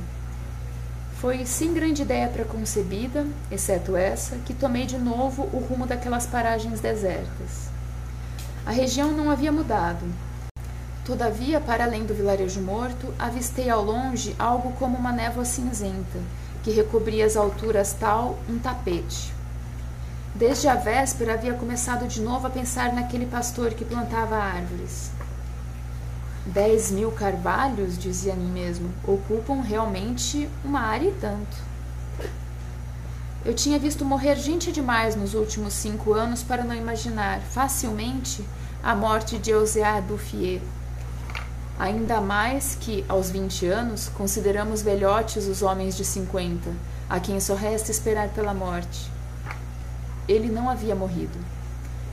Foi 1.22 1.46
sem 1.46 1.74
grande 1.74 2.02
ideia 2.02 2.28
preconcebida, 2.28 3.28
exceto 3.52 3.96
essa, 3.96 4.38
que 4.38 4.54
tomei 4.54 4.86
de 4.86 4.98
novo 4.98 5.44
o 5.54 5.60
rumo 5.60 5.86
daquelas 5.86 6.26
paragens 6.26 6.80
desertas. 6.80 7.70
A 8.66 8.72
região 8.72 9.12
não 9.12 9.30
havia 9.30 9.52
mudado. 9.52 10.06
Todavia, 11.06 11.60
para 11.60 11.84
além 11.84 12.06
do 12.06 12.14
vilarejo 12.14 12.62
morto, 12.62 13.14
avistei 13.20 13.70
ao 13.70 13.84
longe 13.84 14.36
algo 14.40 14.72
como 14.74 14.98
uma 14.98 15.12
névoa 15.12 15.46
cinzenta, 15.46 16.20
que 16.64 16.72
recobria 16.72 17.26
as 17.26 17.36
alturas 17.36 17.94
tal 17.94 18.38
um 18.50 18.58
tapete. 18.60 19.34
Desde 20.34 20.68
a 20.68 20.76
véspera 20.76 21.34
havia 21.34 21.54
começado 21.54 22.08
de 22.08 22.22
novo 22.22 22.48
a 22.48 22.50
pensar 22.50 22.94
naquele 22.94 23.26
pastor 23.26 23.74
que 23.74 23.84
plantava 23.84 24.38
árvores. 24.38 25.12
Dez 26.46 26.92
mil 26.92 27.12
carvalhos, 27.12 27.98
dizia 27.98 28.34
a 28.34 28.36
mim 28.36 28.52
mesmo, 28.52 28.90
ocupam 29.04 29.62
realmente 29.62 30.50
uma 30.66 30.80
área 30.80 31.08
e 31.08 31.12
tanto. 31.14 31.72
Eu 33.46 33.54
tinha 33.54 33.78
visto 33.78 34.04
morrer 34.04 34.36
gente 34.36 34.72
demais 34.72 35.16
nos 35.16 35.34
últimos 35.34 35.74
cinco 35.74 36.14
anos 36.14 36.42
para 36.42 36.64
não 36.64 36.76
imaginar 36.76 37.42
facilmente 37.42 38.44
a 38.84 38.96
morte 38.96 39.38
de 39.38 39.52
Eusea 39.52 40.02
Duffier. 40.02 40.62
Ainda 41.80 42.20
mais 42.22 42.76
que, 42.80 43.06
aos 43.08 43.30
vinte 43.30 43.66
anos, 43.66 44.10
consideramos 44.10 44.82
velhotes 44.82 45.48
os 45.48 45.62
homens 45.62 45.96
de 45.96 46.06
cinquenta, 46.06 46.72
a 47.10 47.20
quem 47.20 47.40
só 47.40 47.56
resta 47.56 47.92
esperar 47.92 48.30
pela 48.30 48.54
morte. 48.54 49.12
Ele 50.28 50.50
não 50.50 50.70
havia 50.70 50.96
morrido. 50.96 51.38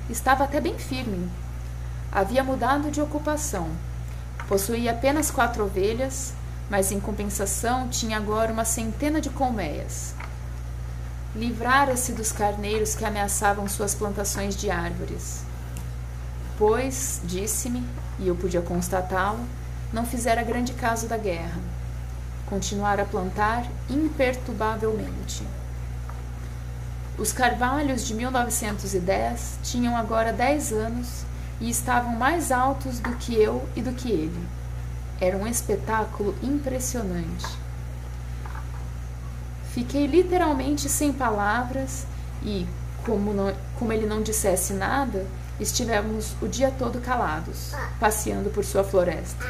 Estava 0.09 0.45
até 0.45 0.61
bem 0.61 0.79
firme. 0.79 1.31
Havia 2.11 2.43
mudado 2.43 2.91
de 2.91 3.01
ocupação. 3.01 3.69
Possuía 4.49 4.93
apenas 4.93 5.31
quatro 5.31 5.65
ovelhas, 5.65 6.33
mas 6.71 6.91
em 6.91 6.99
compensação 6.99 7.87
tinha 7.89 8.17
agora 8.17 8.51
uma 8.51 8.65
centena 8.65 9.21
de 9.21 9.29
colmeias. 9.29 10.15
Livrara-se 11.37 12.13
dos 12.13 12.33
carneiros 12.33 12.95
que 12.95 13.05
ameaçavam 13.05 13.69
suas 13.69 13.95
plantações 13.95 14.57
de 14.57 14.71
árvores. 14.71 15.43
Pois, 16.57 17.21
disse-me, 17.25 17.85
e 18.19 18.27
eu 18.27 18.35
podia 18.35 18.63
constatá-lo, 18.63 19.45
não 19.93 20.07
fizera 20.07 20.43
grande 20.43 20.73
caso 20.73 21.07
da 21.07 21.19
guerra. 21.19 21.61
Continuara 22.47 23.03
a 23.03 23.07
plantar 23.07 23.67
imperturbavelmente. 23.91 25.47
Os 27.19 27.33
carvalhos 27.33 28.07
de 28.07 28.15
1910 28.15 29.59
tinham 29.63 29.95
agora 29.95 30.33
10 30.33 30.73
anos 30.73 31.28
e 31.61 31.69
estavam 31.71 32.17
mais 32.17 32.53
altos 32.53 33.01
do 33.01 33.15
que 33.17 33.35
eu 33.35 33.69
e 33.75 33.83
do 33.83 33.93
que 33.93 34.11
ele. 34.11 34.49
Era 35.21 35.37
um 35.37 35.47
espetáculo 35.47 36.35
impressionante. 36.43 37.47
Fiquei 39.73 40.07
literalmente 40.07 40.89
sem 40.89 41.13
palavras 41.13 42.07
e, 42.43 42.67
como, 43.05 43.33
não, 43.33 43.55
como 43.79 43.93
ele 43.93 44.07
não 44.07 44.23
dissesse 44.23 44.73
nada, 44.73 45.27
estivemos 45.61 46.35
o 46.41 46.47
dia 46.47 46.71
todo 46.71 47.01
calados, 47.01 47.73
passeando 47.99 48.51
por 48.51 48.65
sua 48.65 48.85
floresta. 48.85 49.45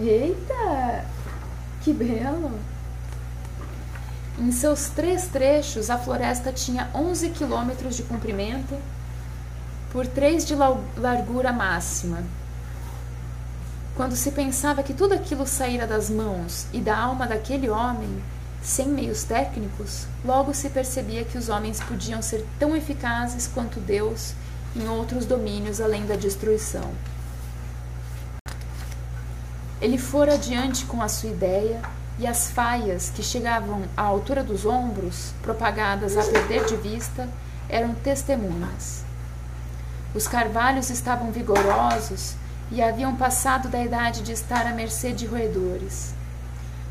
Eita! 0.00 1.04
Que 1.82 1.92
belo! 1.92 2.58
Em 4.40 4.52
seus 4.52 4.86
três 4.88 5.26
trechos, 5.26 5.90
a 5.90 5.98
floresta 5.98 6.52
tinha 6.52 6.88
11 6.94 7.30
quilômetros 7.30 7.96
de 7.96 8.04
comprimento 8.04 8.76
por 9.90 10.06
3 10.06 10.46
de 10.46 10.54
largura 10.54 11.52
máxima. 11.52 12.22
Quando 13.96 14.14
se 14.14 14.30
pensava 14.30 14.84
que 14.84 14.94
tudo 14.94 15.14
aquilo 15.14 15.44
saíra 15.44 15.88
das 15.88 16.08
mãos 16.08 16.66
e 16.72 16.78
da 16.78 16.96
alma 16.96 17.26
daquele 17.26 17.68
homem, 17.68 18.22
sem 18.62 18.86
meios 18.86 19.24
técnicos, 19.24 20.06
logo 20.24 20.54
se 20.54 20.70
percebia 20.70 21.24
que 21.24 21.36
os 21.36 21.48
homens 21.48 21.80
podiam 21.80 22.22
ser 22.22 22.46
tão 22.60 22.76
eficazes 22.76 23.48
quanto 23.48 23.80
Deus 23.80 24.34
em 24.76 24.86
outros 24.88 25.26
domínios 25.26 25.80
além 25.80 26.06
da 26.06 26.14
destruição. 26.14 26.92
Ele 29.80 29.98
fora 29.98 30.34
adiante 30.34 30.84
com 30.84 31.02
a 31.02 31.08
sua 31.08 31.30
ideia 31.30 31.82
e 32.18 32.26
as 32.26 32.50
faias 32.50 33.10
que 33.10 33.22
chegavam 33.22 33.82
à 33.96 34.02
altura 34.02 34.42
dos 34.42 34.66
ombros, 34.66 35.32
propagadas 35.40 36.16
a 36.16 36.24
perder 36.24 36.64
de 36.66 36.76
vista, 36.76 37.28
eram 37.68 37.94
testemunhas. 37.94 39.04
Os 40.14 40.26
carvalhos 40.26 40.90
estavam 40.90 41.30
vigorosos 41.30 42.34
e 42.72 42.82
haviam 42.82 43.14
passado 43.16 43.68
da 43.68 43.82
idade 43.82 44.22
de 44.22 44.32
estar 44.32 44.66
à 44.66 44.72
mercê 44.72 45.12
de 45.12 45.26
roedores. 45.26 46.14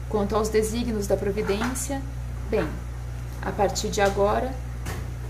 Quanto 0.07 0.35
aos 0.35 0.49
desígnios 0.49 1.07
da 1.07 1.17
providência, 1.17 2.01
bem, 2.49 2.67
a 3.41 3.51
partir 3.51 3.89
de 3.89 4.01
agora, 4.01 4.53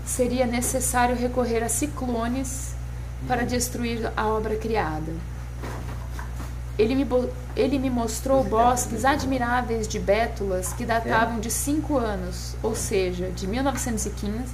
seria 0.06 0.46
necessário 0.46 1.16
recorrer 1.16 1.62
a 1.62 1.68
ciclones 1.68 2.74
para 3.26 3.44
destruir 3.44 4.12
a 4.16 4.26
obra 4.28 4.56
criada. 4.56 5.12
Ele 6.78 6.94
me, 6.94 7.06
ele 7.56 7.78
me 7.78 7.90
mostrou 7.90 8.44
bosques 8.44 9.04
admiráveis 9.04 9.88
de 9.88 9.98
bétulas 9.98 10.72
que 10.72 10.84
datavam 10.84 11.40
de 11.40 11.50
cinco 11.50 11.98
anos, 11.98 12.54
ou 12.62 12.76
seja, 12.76 13.30
de 13.30 13.48
1915, 13.48 14.52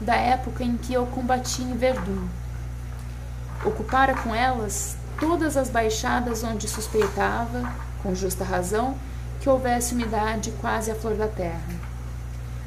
da 0.00 0.16
época 0.16 0.64
em 0.64 0.76
que 0.76 0.92
eu 0.92 1.06
combati 1.06 1.62
em 1.62 1.76
Verdun. 1.76 2.26
Ocupara 3.64 4.14
com 4.14 4.34
elas 4.34 4.96
todas 5.20 5.56
as 5.56 5.70
baixadas 5.70 6.42
onde 6.42 6.68
suspeitava, 6.68 7.72
com 8.02 8.14
justa 8.14 8.42
razão, 8.42 8.96
que 9.40 9.48
houvesse 9.48 9.94
umidade 9.94 10.50
quase 10.60 10.90
à 10.90 10.94
flor 10.94 11.14
da 11.14 11.28
terra. 11.28 11.94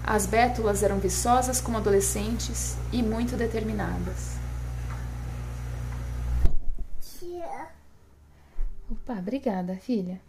As 0.04 0.26
bétulas 0.26 0.82
eram 0.82 1.00
viçosas 1.00 1.60
como 1.60 1.78
adolescentes 1.78 2.78
e 2.94 3.04
muito 3.04 3.36
determinadas. 3.36 4.38
Opa, 9.08 9.20
obrigada, 9.20 9.74
filha. 9.78 10.20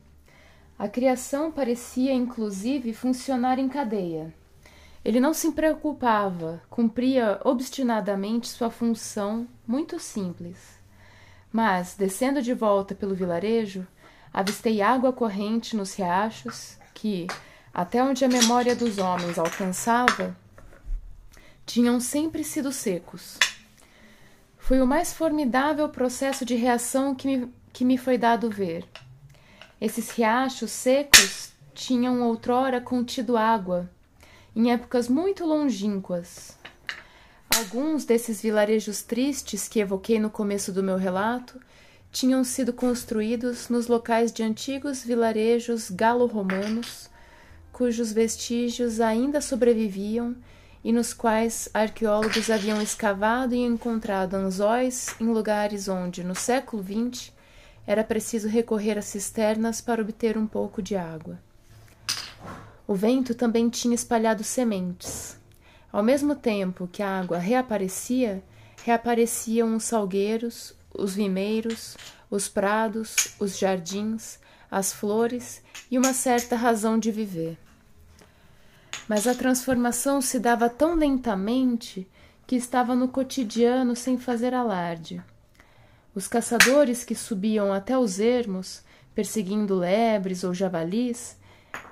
A 0.78 0.86
criação 0.86 1.50
parecia, 1.50 2.12
inclusive, 2.12 2.94
funcionar 2.94 3.58
em 3.58 3.68
cadeia. 3.68 4.32
Ele 5.04 5.18
não 5.18 5.34
se 5.34 5.50
preocupava, 5.50 6.62
cumpria 6.70 7.40
obstinadamente 7.42 8.46
sua 8.46 8.70
função 8.70 9.48
muito 9.66 9.98
simples. 9.98 10.78
Mas, 11.52 11.96
descendo 11.96 12.40
de 12.40 12.54
volta 12.54 12.94
pelo 12.94 13.16
vilarejo, 13.16 13.84
avistei 14.32 14.80
água 14.80 15.12
corrente 15.12 15.76
nos 15.76 15.96
riachos 15.96 16.78
que, 16.94 17.26
até 17.74 18.00
onde 18.00 18.24
a 18.24 18.28
memória 18.28 18.76
dos 18.76 18.98
homens 18.98 19.40
alcançava, 19.40 20.36
tinham 21.66 21.98
sempre 21.98 22.44
sido 22.44 22.70
secos. 22.70 23.40
Foi 24.56 24.80
o 24.80 24.86
mais 24.86 25.12
formidável 25.12 25.88
processo 25.88 26.44
de 26.44 26.54
reação 26.54 27.12
que 27.12 27.26
me 27.26 27.58
que 27.78 27.84
me 27.84 27.96
foi 27.96 28.18
dado 28.18 28.50
ver. 28.50 28.84
Esses 29.80 30.10
riachos 30.10 30.72
secos 30.72 31.52
tinham 31.72 32.22
outrora 32.22 32.80
contido 32.80 33.36
água, 33.36 33.88
em 34.56 34.72
épocas 34.72 35.08
muito 35.08 35.46
longínquas. 35.46 36.58
Alguns 37.56 38.04
desses 38.04 38.42
vilarejos 38.42 39.02
tristes 39.02 39.68
que 39.68 39.78
evoquei 39.78 40.18
no 40.18 40.28
começo 40.28 40.72
do 40.72 40.82
meu 40.82 40.96
relato 40.96 41.60
tinham 42.10 42.42
sido 42.42 42.72
construídos 42.72 43.68
nos 43.68 43.86
locais 43.86 44.32
de 44.32 44.42
antigos 44.42 45.04
vilarejos 45.04 45.88
galo-romanos, 45.88 47.08
cujos 47.72 48.10
vestígios 48.10 49.00
ainda 49.00 49.40
sobreviviam 49.40 50.34
e 50.82 50.92
nos 50.92 51.14
quais 51.14 51.68
arqueólogos 51.72 52.50
haviam 52.50 52.82
escavado 52.82 53.54
e 53.54 53.60
encontrado 53.60 54.34
anzóis 54.34 55.14
em 55.20 55.26
lugares 55.26 55.86
onde, 55.86 56.24
no 56.24 56.34
século 56.34 56.82
XX, 56.82 57.37
era 57.88 58.04
preciso 58.04 58.48
recorrer 58.48 58.98
a 58.98 59.02
cisternas 59.02 59.80
para 59.80 60.02
obter 60.02 60.36
um 60.36 60.46
pouco 60.46 60.82
de 60.82 60.94
água. 60.94 61.38
O 62.86 62.94
vento 62.94 63.34
também 63.34 63.70
tinha 63.70 63.94
espalhado 63.94 64.44
sementes. 64.44 65.38
Ao 65.90 66.02
mesmo 66.02 66.34
tempo 66.34 66.86
que 66.86 67.02
a 67.02 67.18
água 67.18 67.38
reaparecia, 67.38 68.44
reapareciam 68.84 69.74
os 69.74 69.84
salgueiros, 69.84 70.74
os 70.94 71.14
vimeiros, 71.14 71.96
os 72.30 72.46
prados, 72.46 73.34
os 73.40 73.58
jardins, 73.58 74.38
as 74.70 74.92
flores 74.92 75.62
e 75.90 75.96
uma 75.96 76.12
certa 76.12 76.56
razão 76.56 76.98
de 76.98 77.10
viver. 77.10 77.56
Mas 79.08 79.26
a 79.26 79.34
transformação 79.34 80.20
se 80.20 80.38
dava 80.38 80.68
tão 80.68 80.94
lentamente 80.94 82.06
que 82.46 82.54
estava 82.54 82.94
no 82.94 83.08
cotidiano 83.08 83.96
sem 83.96 84.18
fazer 84.18 84.52
alarde. 84.52 85.22
Os 86.18 86.26
caçadores 86.26 87.04
que 87.04 87.14
subiam 87.14 87.72
até 87.72 87.96
os 87.96 88.18
ermos, 88.18 88.82
perseguindo 89.14 89.76
lebres 89.76 90.42
ou 90.42 90.52
javalis, 90.52 91.36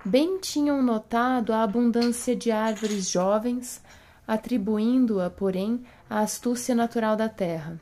bem 0.05 0.41
tinham 0.41 0.83
notado 0.83 1.53
a 1.53 1.63
abundância 1.63 2.35
de 2.35 2.51
árvores 2.51 3.09
jovens, 3.09 3.81
atribuindo-a, 4.27 5.31
porém, 5.31 5.85
à 6.11 6.23
astúcia 6.23 6.75
natural 6.75 7.15
da 7.15 7.29
terra. 7.29 7.81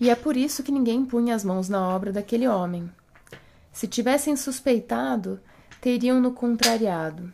E 0.00 0.10
é 0.10 0.16
por 0.16 0.36
isso 0.36 0.64
que 0.64 0.72
ninguém 0.72 1.04
punha 1.04 1.36
as 1.36 1.44
mãos 1.44 1.68
na 1.68 1.88
obra 1.88 2.10
daquele 2.10 2.48
homem. 2.48 2.90
Se 3.70 3.86
tivessem 3.86 4.34
suspeitado, 4.34 5.38
teriam-no 5.80 6.32
contrariado. 6.32 7.32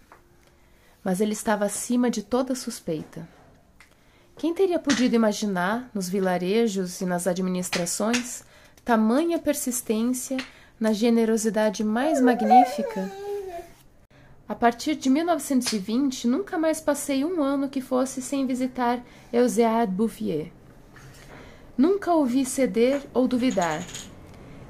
Mas 1.02 1.22
ele 1.22 1.32
estava 1.32 1.64
acima 1.64 2.10
de 2.10 2.22
toda 2.22 2.54
suspeita. 2.54 3.26
Quem 4.36 4.52
teria 4.52 4.78
podido 4.78 5.14
imaginar, 5.14 5.90
nos 5.94 6.08
vilarejos 6.08 7.00
e 7.00 7.06
nas 7.06 7.26
administrações, 7.26 8.42
tamanha 8.84 9.38
persistência 9.38 10.36
na 10.80 10.92
generosidade 10.92 11.84
mais 11.84 12.20
magnífica? 12.20 13.12
A 14.48 14.54
partir 14.54 14.96
de 14.96 15.08
1920, 15.08 16.26
nunca 16.26 16.58
mais 16.58 16.80
passei 16.80 17.24
um 17.24 17.42
ano 17.42 17.68
que 17.68 17.80
fosse 17.80 18.20
sem 18.20 18.46
visitar 18.46 19.00
Euséade 19.32 19.92
Bouffier. 19.92 20.50
Nunca 21.78 22.12
ouvi 22.12 22.44
ceder 22.44 23.00
ou 23.14 23.28
duvidar. 23.28 23.82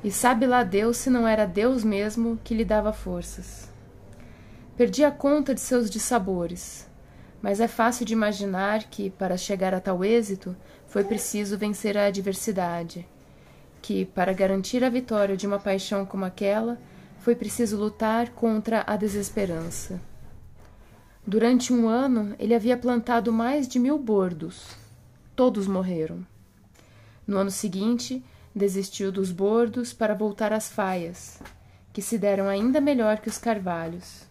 E 0.04 0.10
sabe 0.10 0.46
lá 0.46 0.62
Deus 0.62 0.98
se 0.98 1.08
não 1.08 1.26
era 1.26 1.46
Deus 1.46 1.82
mesmo 1.82 2.38
que 2.44 2.54
lhe 2.54 2.64
dava 2.64 2.92
forças. 2.92 3.68
Perdi 4.76 5.04
a 5.04 5.10
conta 5.10 5.54
de 5.54 5.60
seus 5.60 5.90
dissabores, 5.90 6.86
mas 7.42 7.58
é 7.60 7.66
fácil 7.66 8.06
de 8.06 8.12
imaginar 8.12 8.84
que, 8.84 9.10
para 9.10 9.36
chegar 9.36 9.74
a 9.74 9.80
tal 9.80 10.04
êxito, 10.04 10.56
foi 10.86 11.02
preciso 11.02 11.58
vencer 11.58 11.98
a 11.98 12.06
adversidade, 12.06 13.06
que, 13.82 14.04
para 14.04 14.32
garantir 14.32 14.84
a 14.84 14.88
vitória 14.88 15.36
de 15.36 15.46
uma 15.46 15.58
paixão 15.58 16.06
como 16.06 16.24
aquela, 16.24 16.78
foi 17.18 17.34
preciso 17.34 17.76
lutar 17.76 18.30
contra 18.30 18.84
a 18.86 18.96
desesperança. 18.96 20.00
Durante 21.26 21.72
um 21.72 21.88
ano, 21.88 22.34
ele 22.38 22.54
havia 22.54 22.76
plantado 22.76 23.32
mais 23.32 23.66
de 23.66 23.78
mil 23.78 23.98
bordos. 23.98 24.76
Todos 25.34 25.66
morreram. 25.66 26.24
No 27.26 27.38
ano 27.38 27.50
seguinte, 27.50 28.24
desistiu 28.54 29.10
dos 29.10 29.32
bordos 29.32 29.92
para 29.92 30.14
voltar 30.14 30.52
às 30.52 30.68
faias, 30.68 31.40
que 31.92 32.02
se 32.02 32.18
deram 32.18 32.48
ainda 32.48 32.80
melhor 32.80 33.18
que 33.18 33.28
os 33.28 33.38
carvalhos. 33.38 34.26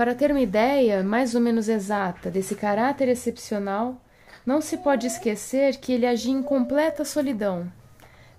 Para 0.00 0.14
ter 0.14 0.30
uma 0.30 0.40
ideia 0.40 1.02
mais 1.02 1.34
ou 1.34 1.42
menos 1.42 1.68
exata 1.68 2.30
desse 2.30 2.54
caráter 2.54 3.06
excepcional, 3.06 4.00
não 4.46 4.62
se 4.62 4.78
pode 4.78 5.06
esquecer 5.06 5.76
que 5.76 5.92
ele 5.92 6.06
agia 6.06 6.32
em 6.32 6.42
completa 6.42 7.04
solidão, 7.04 7.70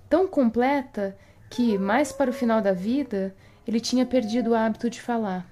tão 0.10 0.28
completa 0.28 1.15
que, 1.52 1.78
mais 1.78 2.12
para 2.12 2.32
o 2.32 2.34
final 2.34 2.63
da 2.63 2.74
vida, 2.74 3.36
ele 3.67 3.80
tinha 3.80 4.08
perdido 4.08 4.50
o 4.50 4.56
hábito 4.56 4.89
de 4.89 5.00
falar. 5.00 5.45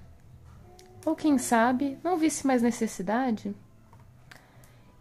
Ou 1.05 1.15
quem 1.15 1.37
sabe, 1.37 1.99
não 2.03 2.17
visse 2.17 2.47
mais 2.47 2.63
necessidade? 2.63 3.55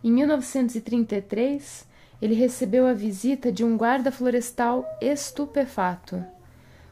Em 0.05 0.13
1933, 0.13 1.87
ele 2.21 2.35
recebeu 2.35 2.87
a 2.87 2.93
visita 2.93 3.51
de 3.51 3.65
um 3.65 3.79
guarda 3.79 4.13
florestal 4.13 4.85
estupefato 5.01 6.23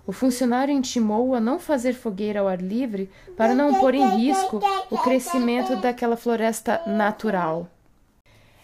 o 0.06 0.12
funcionário 0.12 0.72
intimou-o 0.72 1.34
a 1.34 1.40
não 1.40 1.58
fazer 1.58 1.92
fogueira 1.92 2.40
ao 2.40 2.48
ar 2.48 2.60
livre 2.60 3.10
para 3.36 3.54
não 3.54 3.74
pôr 3.80 3.94
em 3.94 4.06
risco 4.16 4.60
o 4.90 4.98
crescimento 4.98 5.76
daquela 5.76 6.16
floresta 6.16 6.80
natural. 6.86 7.68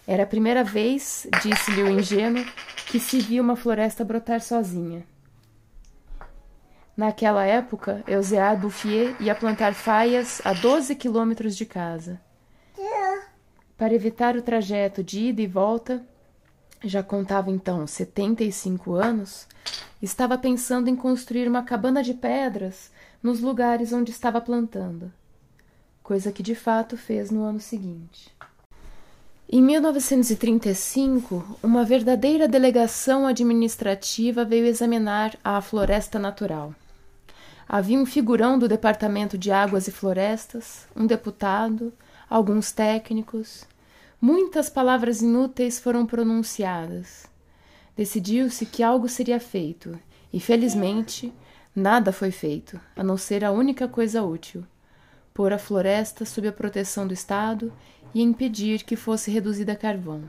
Era 0.07 0.23
a 0.23 0.27
primeira 0.27 0.63
vez, 0.63 1.27
disse-lhe 1.43 1.83
o 1.83 1.91
ingênuo, 1.91 2.45
que 2.87 3.01
se 3.01 3.19
via 3.19 3.43
uma 3.43 3.57
floresta 3.57 4.05
brotar 4.05 4.41
sozinha. 4.41 5.05
Naquela 6.97 7.45
época, 7.45 8.05
Euséa 8.07 8.55
Bouffier 8.55 9.17
ia 9.21 9.35
plantar 9.35 9.75
faias 9.75 10.41
a 10.45 10.53
12 10.53 10.95
quilômetros 10.95 11.57
de 11.57 11.65
casa. 11.65 12.21
Para 13.77 13.95
evitar 13.95 14.37
o 14.37 14.43
trajeto 14.43 15.03
de 15.03 15.29
ida 15.29 15.43
e 15.43 15.47
volta, 15.47 16.05
já 16.85 17.03
contava 17.03 17.51
então 17.51 17.87
75 17.87 18.95
anos, 18.95 19.49
Estava 20.03 20.37
pensando 20.37 20.91
em 20.91 20.97
construir 20.97 21.47
uma 21.47 21.63
cabana 21.63 22.03
de 22.03 22.13
pedras 22.13 22.91
nos 23.23 23.41
lugares 23.41 23.93
onde 23.93 24.11
estava 24.11 24.41
plantando, 24.41 25.13
coisa 26.03 26.33
que 26.33 26.43
de 26.43 26.57
fato 26.57 26.97
fez 26.97 27.31
no 27.31 27.45
ano 27.45 27.61
seguinte. 27.61 28.35
Em 29.49 29.63
1935, 29.63 31.57
uma 31.63 31.85
verdadeira 31.85 32.49
delegação 32.49 33.29
administrativa 33.29 34.45
veio 34.45 34.67
examinar 34.67 35.39
a 35.45 35.61
floresta 35.61 36.19
natural. 36.19 36.75
Havia 37.69 38.01
um 38.01 38.05
figurão 38.05 38.59
do 38.59 38.67
Departamento 38.67 39.39
de 39.39 39.53
Águas 39.53 39.87
e 39.87 39.93
Florestas, 39.93 40.85
um 40.97 41.07
deputado, 41.07 41.93
alguns 42.29 42.73
técnicos. 42.73 43.65
Muitas 44.21 44.69
palavras 44.69 45.23
inúteis 45.23 45.79
foram 45.79 46.05
pronunciadas 46.05 47.31
decidiu-se 47.97 48.67
que 48.67 48.83
algo 48.83 49.09
seria 49.09 49.39
feito, 49.39 49.99
e 50.33 50.41
felizmente 50.41 51.33
nada 51.75 52.13
foi 52.13 52.31
feito, 52.31 52.81
a 52.97 53.03
não 53.03 53.17
ser 53.17 53.45
a 53.45 53.53
única 53.53 53.87
coisa 53.87 54.23
útil: 54.23 54.65
pôr 55.35 55.53
a 55.53 55.59
floresta 55.59 56.25
sob 56.25 56.49
a 56.49 56.53
proteção 56.53 57.07
do 57.07 57.15
Estado 57.15 57.73
e 58.15 58.23
impedir 58.23 58.85
que 58.85 58.97
fosse 58.97 59.31
reduzida 59.31 59.73
a 59.73 59.77
carvão. 59.77 60.29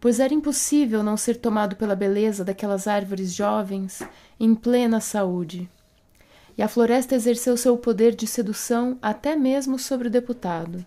Pois 0.00 0.20
era 0.20 0.34
impossível 0.34 1.02
não 1.02 1.16
ser 1.16 1.36
tomado 1.36 1.74
pela 1.76 1.96
beleza 1.96 2.44
daquelas 2.44 2.86
árvores 2.86 3.32
jovens 3.32 4.02
em 4.38 4.54
plena 4.54 5.00
saúde. 5.00 5.68
E 6.56 6.62
a 6.62 6.68
floresta 6.68 7.14
exerceu 7.14 7.56
seu 7.56 7.76
poder 7.76 8.14
de 8.14 8.26
sedução 8.26 8.98
até 9.00 9.36
mesmo 9.36 9.78
sobre 9.78 10.08
o 10.08 10.10
deputado. 10.10 10.84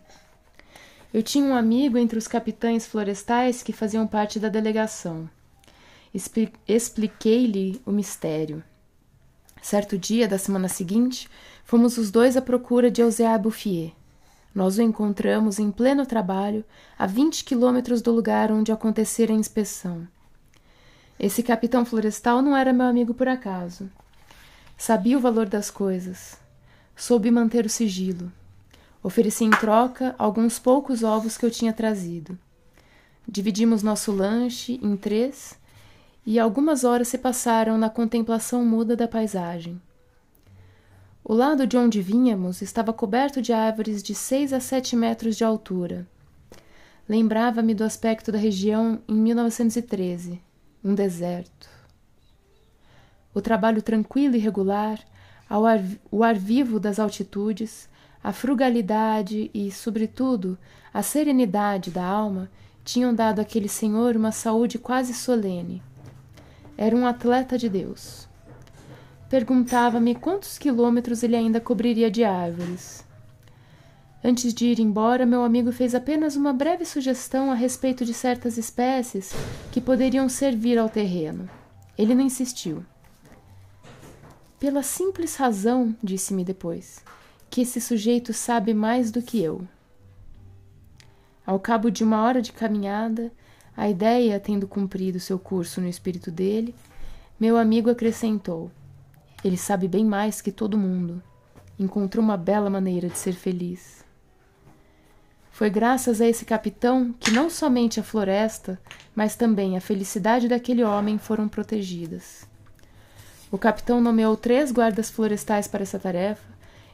Eu 1.12 1.23
tinha 1.23 1.43
um 1.43 1.55
amigo 1.55 1.97
entre 1.97 2.19
os 2.19 2.27
capitães 2.27 2.86
florestais 2.86 3.63
que 3.63 3.73
faziam 3.73 4.05
parte 4.05 4.39
da 4.39 4.47
delegação. 4.47 5.29
Expliquei-lhe 6.13 7.82
o 7.86 7.91
mistério. 7.91 8.63
Certo 9.62 9.98
dia 9.98 10.28
da 10.28 10.38
semana 10.38 10.67
seguinte, 10.67 11.30
fomos 11.63 11.98
os 11.98 12.10
dois 12.10 12.36
à 12.38 12.41
procura 12.41 12.89
de 12.89 13.02
Eusea 13.02 13.38
Bouffier. 13.38 13.91
Nós 14.56 14.78
o 14.78 14.82
encontramos 14.82 15.60
em 15.60 15.69
pleno 15.69 16.06
trabalho, 16.06 16.65
a 16.98 17.06
vinte 17.06 17.43
quilômetros 17.43 18.02
do 18.02 18.12
lugar 18.12 18.52
onde 18.52 18.72
acontecera 18.72 19.32
a 19.32 19.36
inspeção. 19.36 20.08
Esse 21.19 21.43
capitão 21.43 21.86
florestal 21.86 22.41
não 22.41 22.56
era 22.56 22.74
meu 22.74 22.88
amigo 22.88 23.13
por 23.13 23.28
acaso. 23.28 23.89
Sabia 24.78 25.17
o 25.17 25.22
valor 25.22 25.48
das 25.48 25.69
coisas. 25.69 26.38
Soube 26.95 27.30
manter 27.30 27.65
o 27.65 27.69
sigilo. 27.69 28.32
Ofereci 29.04 29.43
em 29.43 29.50
troca 29.50 30.15
alguns 30.17 30.58
poucos 30.58 31.04
ovos 31.04 31.38
que 31.38 31.45
eu 31.45 31.52
tinha 31.52 31.74
trazido. 31.74 32.38
Dividimos 33.28 33.84
nosso 33.84 34.12
lanche 34.12 34.80
em 34.82 34.98
três 34.98 35.60
e 36.25 36.38
algumas 36.39 36.84
horas 36.84 37.08
se 37.08 37.17
passaram 37.17 37.77
na 37.77 37.89
contemplação 37.89 38.65
muda 38.65 38.95
da 38.95 39.08
paisagem. 39.08 39.82
O 41.23 41.34
lado 41.34 41.67
de 41.67 41.77
onde 41.77 42.01
vínhamos 42.01 42.62
estava 42.62 42.91
coberto 42.91 43.41
de 43.41 43.53
árvores 43.53 44.01
de 44.01 44.15
seis 44.15 44.51
a 44.51 44.60
sete 44.60 44.95
metros 44.95 45.36
de 45.38 45.43
altura. 45.43 46.08
Lembrava-me 47.08 47.73
do 47.73 47.84
aspecto 47.84 48.32
da 48.32 48.38
região 48.38 49.01
em 49.08 49.15
1913, 49.15 50.41
um 50.84 50.95
deserto. 50.95 51.69
O 53.34 53.41
trabalho 53.41 53.82
tranquilo 53.82 54.36
e 54.36 54.39
regular, 54.39 54.99
ar, 55.49 55.84
o 56.12 56.23
ar 56.23 56.36
vivo 56.36 56.79
das 56.79 56.99
altitudes, 56.99 57.89
a 58.23 58.34
frugalidade 58.34 59.49
e, 59.53 59.71
sobretudo, 59.71 60.58
a 60.93 61.01
serenidade 61.01 61.91
da 61.91 62.03
alma 62.03 62.49
tinham 62.84 63.13
dado 63.13 63.39
àquele 63.39 63.69
senhor 63.69 64.15
uma 64.15 64.32
saúde 64.32 64.77
quase 64.77 65.13
solene. 65.13 65.82
Era 66.82 66.96
um 66.96 67.06
atleta 67.06 67.58
de 67.58 67.68
Deus. 67.68 68.26
Perguntava-me 69.30 70.15
quantos 70.15 70.58
quilômetros 70.58 71.22
ele 71.24 71.36
ainda 71.36 71.60
cobriria 71.60 72.10
de 72.10 72.24
árvores. 72.24 73.06
Antes 74.24 74.54
de 74.54 74.68
ir 74.68 74.80
embora, 74.80 75.26
meu 75.26 75.44
amigo 75.44 75.74
fez 75.74 75.94
apenas 75.94 76.38
uma 76.38 76.54
breve 76.54 76.86
sugestão 76.86 77.52
a 77.52 77.54
respeito 77.54 78.06
de 78.06 78.13
certas 78.13 78.58
espécies 78.58 79.34
que 79.74 79.82
poderiam 79.82 80.30
servir 80.30 80.78
ao 80.78 80.88
terreno. 80.88 81.50
Ele 81.98 82.15
não 82.15 82.24
insistiu. 82.24 82.82
Pela 84.58 84.82
simples 84.82 85.36
razão, 85.36 85.94
disse-me 86.02 86.46
depois, 86.46 87.04
que 87.50 87.60
esse 87.60 87.82
sujeito 87.82 88.32
sabe 88.32 88.74
mais 88.74 89.12
do 89.12 89.22
que 89.22 89.44
eu. 89.44 89.68
Ao 91.46 91.60
cabo 91.60 91.92
de 91.92 92.06
uma 92.06 92.24
hora 92.24 92.42
de 92.42 92.54
caminhada, 92.54 93.34
a 93.80 93.89
ideia 93.89 94.38
tendo 94.42 94.68
cumprido 94.68 95.22
seu 95.22 95.39
curso 95.39 95.80
no 95.80 95.88
espírito 95.88 96.30
dele, 96.30 96.76
meu 97.39 97.56
amigo 97.56 97.89
acrescentou: 97.89 98.70
Ele 99.42 99.56
sabe 99.56 99.88
bem 99.88 100.04
mais 100.04 100.42
que 100.42 100.52
todo 100.52 100.78
mundo. 100.78 101.24
Encontrou 101.80 102.22
uma 102.22 102.36
bela 102.36 102.70
maneira 102.70 103.08
de 103.08 103.18
ser 103.18 103.32
feliz. 103.32 104.04
Foi 105.50 105.70
graças 105.70 106.20
a 106.20 106.28
esse 106.28 106.44
capitão 106.44 107.15
que 107.18 107.32
não 107.32 107.50
somente 107.50 108.02
a 108.02 108.04
floresta, 108.04 108.78
mas 109.15 109.38
também 109.38 109.78
a 109.78 109.82
felicidade 109.82 110.50
daquele 110.50 110.84
homem 110.84 111.18
foram 111.18 111.48
protegidas. 111.48 112.46
O 113.50 113.58
capitão 113.58 114.02
nomeou 114.02 114.36
três 114.36 114.74
guardas 114.74 115.10
florestais 115.10 115.70
para 115.70 115.84
essa 115.84 115.98
tarefa, 115.98 116.44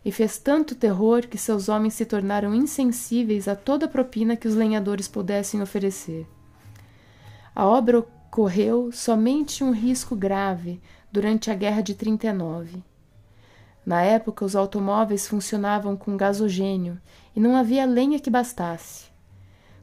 e 0.06 0.12
fez 0.12 0.38
tanto 0.38 0.76
terror 0.76 1.26
que 1.26 1.36
seus 1.36 1.68
homens 1.68 1.96
se 1.96 2.06
tornaram 2.06 2.54
insensíveis 2.54 3.48
a 3.48 3.56
toda 3.56 3.88
propina 3.88 4.36
que 4.36 4.48
os 4.48 4.54
lenhadores 4.54 5.08
pudessem 5.08 5.64
oferecer. 5.64 6.28
A 7.56 7.66
obra 7.66 8.00
ocorreu 8.00 8.92
somente 8.92 9.64
um 9.64 9.72
risco 9.72 10.14
grave 10.14 10.82
durante 11.10 11.50
a 11.50 11.56
Guerra 11.56 11.80
de 11.80 11.96
39. 11.96 12.84
Na 13.86 14.02
época, 14.02 14.44
os 14.44 14.58
automóveis 14.58 15.26
funcionavam 15.26 15.96
com 15.96 16.18
gasogênio 16.18 17.00
e 17.34 17.40
não 17.40 17.56
havia 17.56 17.86
lenha 17.86 18.20
que 18.20 18.30
bastasse. 18.30 19.06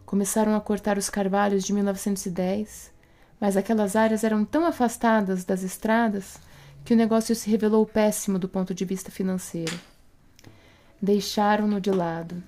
Começaram 0.05 0.55
a 0.55 0.61
cortar 0.61 0.99
os 0.99 1.09
carvalhos 1.09 1.65
de 1.65 1.73
1910, 1.73 2.93
mas 3.41 3.57
aquelas 3.57 3.97
áreas 3.97 4.23
eram 4.23 4.45
tão 4.45 4.67
afastadas 4.67 5.43
das 5.43 5.63
estradas 5.63 6.39
que 6.85 6.93
o 6.93 6.97
negócio 6.97 7.35
se 7.35 7.49
revelou 7.49 7.87
péssimo 7.87 8.39
do 8.39 8.51
ponto 8.51 8.75
de 8.75 8.85
vista 8.85 9.11
financeiro. 9.11 9.81
Deixaram-no 11.01 11.81
de 11.81 11.91
lado. 11.91 12.43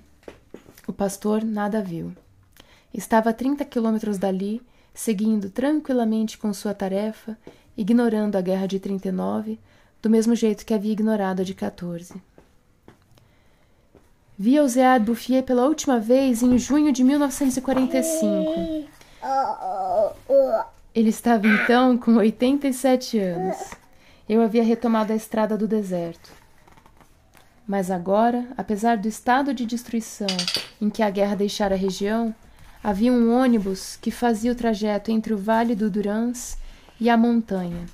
O 0.87 0.93
pastor 0.93 1.43
nada 1.43 1.81
viu. 1.81 2.13
Estava 2.93 3.31
a 3.31 3.33
trinta 3.33 3.65
quilômetros 3.65 4.19
dali, 4.19 4.61
seguindo 4.95 5.49
tranquilamente 5.49 6.37
com 6.37 6.51
sua 6.53 6.73
tarefa, 6.73 7.37
ignorando 7.77 8.37
a 8.37 8.41
guerra 8.41 8.65
de 8.65 8.79
39, 8.79 9.59
do 10.01 10.09
mesmo 10.09 10.33
jeito 10.33 10.65
que 10.65 10.73
havia 10.73 10.93
ignorado 10.93 11.41
a 11.41 11.45
de 11.45 11.53
14. 11.53 12.15
Vi 14.37 14.59
Oséad 14.59 15.05
Bouffier 15.05 15.43
pela 15.43 15.65
última 15.65 15.99
vez 15.99 16.41
em 16.41 16.57
junho 16.57 16.91
de 16.91 17.03
1945. 17.03 18.87
Ele 20.93 21.09
estava 21.09 21.45
então 21.47 21.97
com 21.97 22.15
87 22.15 23.19
anos. 23.19 23.57
Eu 24.27 24.41
havia 24.41 24.63
retomado 24.63 25.13
a 25.13 25.15
estrada 25.15 25.57
do 25.57 25.67
deserto. 25.67 26.31
Mas 27.67 27.89
agora, 27.89 28.47
apesar 28.57 28.97
do 28.97 29.07
estado 29.07 29.53
de 29.53 29.65
destruição 29.65 30.27
em 30.81 30.89
que 30.89 31.01
a 31.01 31.09
guerra 31.09 31.35
deixara 31.35 31.75
a 31.75 31.77
região, 31.77 32.33
havia 32.87 33.11
um 33.11 33.35
ônibus 33.35 33.97
que 33.99 34.11
fazia 34.11 34.51
o 34.51 34.55
trajeto 34.55 35.09
entre 35.09 35.33
o 35.33 35.37
Vale 35.39 35.73
do 35.73 35.89
Durance 35.89 36.55
e 37.01 37.09
a 37.09 37.17
montanha. 37.17 37.87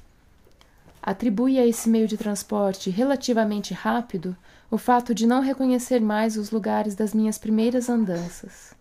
Atribui 1.01 1.57
a 1.57 1.65
esse 1.65 1.87
meio 1.87 2.09
de 2.09 2.17
transporte 2.17 2.89
relativamente 2.89 3.73
rápido 3.73 4.35
o 4.69 4.77
fato 4.77 5.15
de 5.15 5.25
não 5.25 5.39
reconhecer 5.39 6.01
mais 6.01 6.35
os 6.35 6.51
lugares 6.51 6.93
das 6.93 7.13
minhas 7.13 7.37
primeiras 7.37 7.87
andanças. 7.87 8.73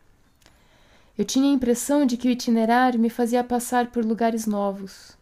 Eu 1.17 1.25
tinha 1.25 1.49
a 1.49 1.55
impressão 1.55 2.05
de 2.05 2.17
que 2.17 2.27
o 2.27 2.31
itinerário 2.33 2.99
me 2.99 3.09
fazia 3.09 3.45
passar 3.45 3.87
por 3.87 4.05
lugares 4.05 4.47
novos, 4.47 5.17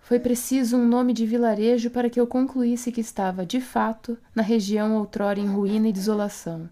foi 0.00 0.20
preciso 0.20 0.76
um 0.76 0.86
nome 0.86 1.12
de 1.12 1.26
vilarejo 1.26 1.90
para 1.90 2.08
que 2.08 2.20
eu 2.20 2.28
concluísse 2.28 2.92
que 2.92 3.00
estava, 3.00 3.44
de 3.44 3.60
fato, 3.60 4.16
na 4.32 4.40
região 4.40 4.96
outrora 4.98 5.40
em 5.40 5.48
ruína 5.48 5.88
e 5.88 5.92
desolação. 5.92 6.70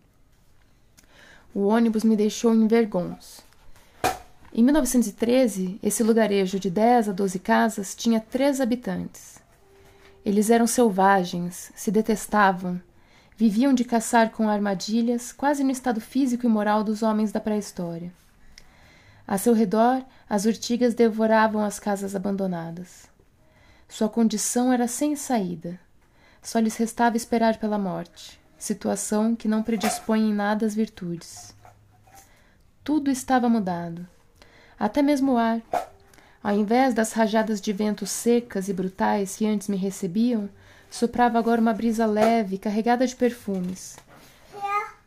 O 1.55 1.69
ônibus 1.69 2.03
me 2.03 2.17
deixou 2.17 2.53
em 2.53 2.67
Vergons. 2.67 3.41
Em 4.53 4.61
1913, 4.61 5.79
esse 5.81 6.03
lugarejo 6.03 6.59
de 6.59 6.69
10 6.69 7.11
a 7.11 7.13
12 7.13 7.39
casas 7.39 7.95
tinha 7.95 8.19
três 8.19 8.61
habitantes. 8.61 9.39
Eles 10.25 10.51
eram 10.51 10.67
selvagens, 10.67 11.71
se 11.77 11.93
detestavam, 11.93 12.81
viviam 13.37 13.73
de 13.73 13.85
caçar 13.85 14.31
com 14.31 14.49
armadilhas, 14.49 15.33
quase 15.33 15.63
no 15.63 15.71
estado 15.71 16.01
físico 16.01 16.45
e 16.45 16.49
moral 16.49 16.83
dos 16.83 17.05
homens 17.05 17.31
da 17.31 17.39
pré-história. 17.39 18.13
A 19.25 19.39
seu 19.39 19.55
redor, 19.55 20.05
as 20.29 20.47
urtigas 20.47 20.93
devoravam 20.93 21.65
as 21.65 21.79
casas 21.79 22.17
abandonadas. 22.17 23.09
Sua 23.89 24.09
condição 24.09 24.73
era 24.73 24.89
sem 24.89 25.15
saída. 25.15 25.79
Só 26.43 26.59
lhes 26.59 26.77
restava 26.77 27.17
esperar 27.17 27.59
pela 27.59 27.79
morte, 27.79 28.41
situação 28.65 29.37
que 29.37 29.47
não 29.47 29.63
predispõe 29.63 30.21
em 30.21 30.33
nada 30.33 30.65
às 30.65 30.75
virtudes. 30.75 31.55
Tudo 32.83 33.11
estava 33.11 33.49
mudado. 33.49 34.07
Até 34.79 35.03
mesmo 35.03 35.33
o 35.33 35.37
ar. 35.37 35.61
Ao 36.43 36.55
invés 36.55 36.95
das 36.95 37.13
rajadas 37.13 37.61
de 37.61 37.73
vento 37.73 38.07
secas 38.07 38.69
e 38.69 38.73
brutais 38.73 39.37
que 39.37 39.47
antes 39.47 39.69
me 39.69 39.77
recebiam, 39.77 40.49
soprava 40.91 41.39
agora 41.39 41.61
uma 41.61 41.73
brisa 41.73 42.07
leve, 42.07 42.59
carregada 42.59 43.07
de 43.07 43.15
perfumes. 43.15 43.97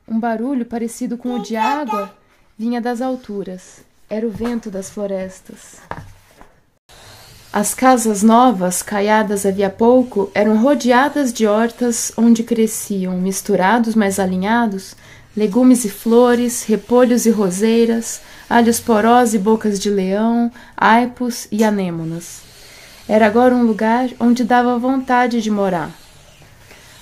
Um 0.07 0.19
barulho 0.19 0.65
parecido 0.65 1.17
com 1.17 1.33
o 1.33 1.43
de 1.43 1.55
água 1.55 2.15
vinha 2.57 2.79
das 2.79 3.01
alturas. 3.01 3.83
Era 4.09 4.25
o 4.25 4.31
vento 4.31 4.69
das 4.71 4.89
florestas. 4.89 5.81
As 7.59 7.73
casas 7.73 8.21
novas, 8.21 8.83
caiadas 8.83 9.43
havia 9.43 9.67
pouco, 9.67 10.29
eram 10.35 10.61
rodeadas 10.61 11.33
de 11.33 11.47
hortas 11.47 12.11
onde 12.15 12.43
cresciam, 12.43 13.17
misturados, 13.17 13.95
mas 13.95 14.19
alinhados, 14.19 14.95
legumes 15.35 15.83
e 15.83 15.89
flores, 15.89 16.63
repolhos 16.65 17.25
e 17.25 17.31
roseiras, 17.31 18.21
alhos 18.47 18.79
porós 18.79 19.33
e 19.33 19.39
bocas 19.39 19.79
de 19.79 19.89
leão, 19.89 20.51
aipos 20.77 21.47
e 21.51 21.63
anêmonas. 21.63 22.41
Era 23.09 23.25
agora 23.25 23.55
um 23.55 23.63
lugar 23.63 24.07
onde 24.19 24.43
dava 24.43 24.77
vontade 24.77 25.41
de 25.41 25.49
morar. 25.49 25.89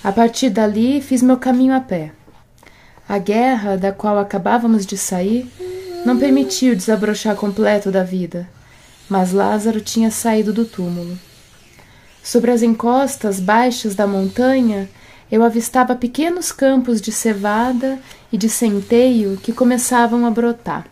A 0.02 0.14
partir 0.14 0.50
dali 0.50 1.02
fiz 1.02 1.22
meu 1.22 1.36
caminho 1.36 1.76
a 1.76 1.82
pé. 1.82 2.14
A 3.10 3.18
guerra, 3.18 3.76
da 3.76 3.92
qual 3.92 4.18
acabávamos 4.18 4.86
de 4.86 4.98
sair, 4.98 5.52
não 6.06 6.18
permitiu 6.18 6.78
desabrochar 6.78 7.36
completo 7.36 7.92
da 7.92 8.04
vida 8.04 8.55
mas 9.10 9.32
Lázaro 9.32 9.82
tinha 9.82 10.10
saído 10.12 10.52
do 10.52 10.66
túmulo. 10.66 11.18
Sobre 12.24 12.52
as 12.52 12.64
encostas 12.64 13.40
baixas 13.40 13.94
da 13.96 14.08
montanha, 14.08 14.90
eu 15.32 15.44
avistava 15.44 15.96
pequenos 15.96 16.52
campos 16.52 17.02
de 17.02 17.12
cevada 17.12 18.00
e 18.32 18.38
de 18.38 18.50
centeio 18.50 19.38
que 19.38 19.54
começavam 19.54 20.26
a 20.26 20.32
brotar. 20.32 20.88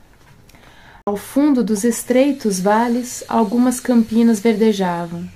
Ao 1.05 1.17
fundo 1.17 1.63
dos 1.63 1.83
estreitos 1.83 2.59
vales, 2.59 3.23
algumas 3.27 3.79
campinas 3.79 4.39
verdejavam. 4.39 5.27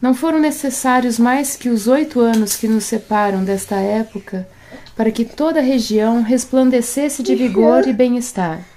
Não 0.00 0.14
foram 0.14 0.38
necessários 0.38 1.18
mais 1.18 1.56
que 1.56 1.68
os 1.68 1.86
oito 1.86 2.20
anos 2.20 2.56
que 2.56 2.68
nos 2.68 2.84
separam 2.84 3.44
desta 3.44 3.76
época 3.76 4.48
para 4.96 5.10
que 5.10 5.24
toda 5.24 5.60
a 5.60 5.62
região 5.62 6.22
resplandecesse 6.22 7.22
de 7.22 7.34
vigor 7.34 7.86
e 7.86 7.92
bem-estar. 7.92 8.73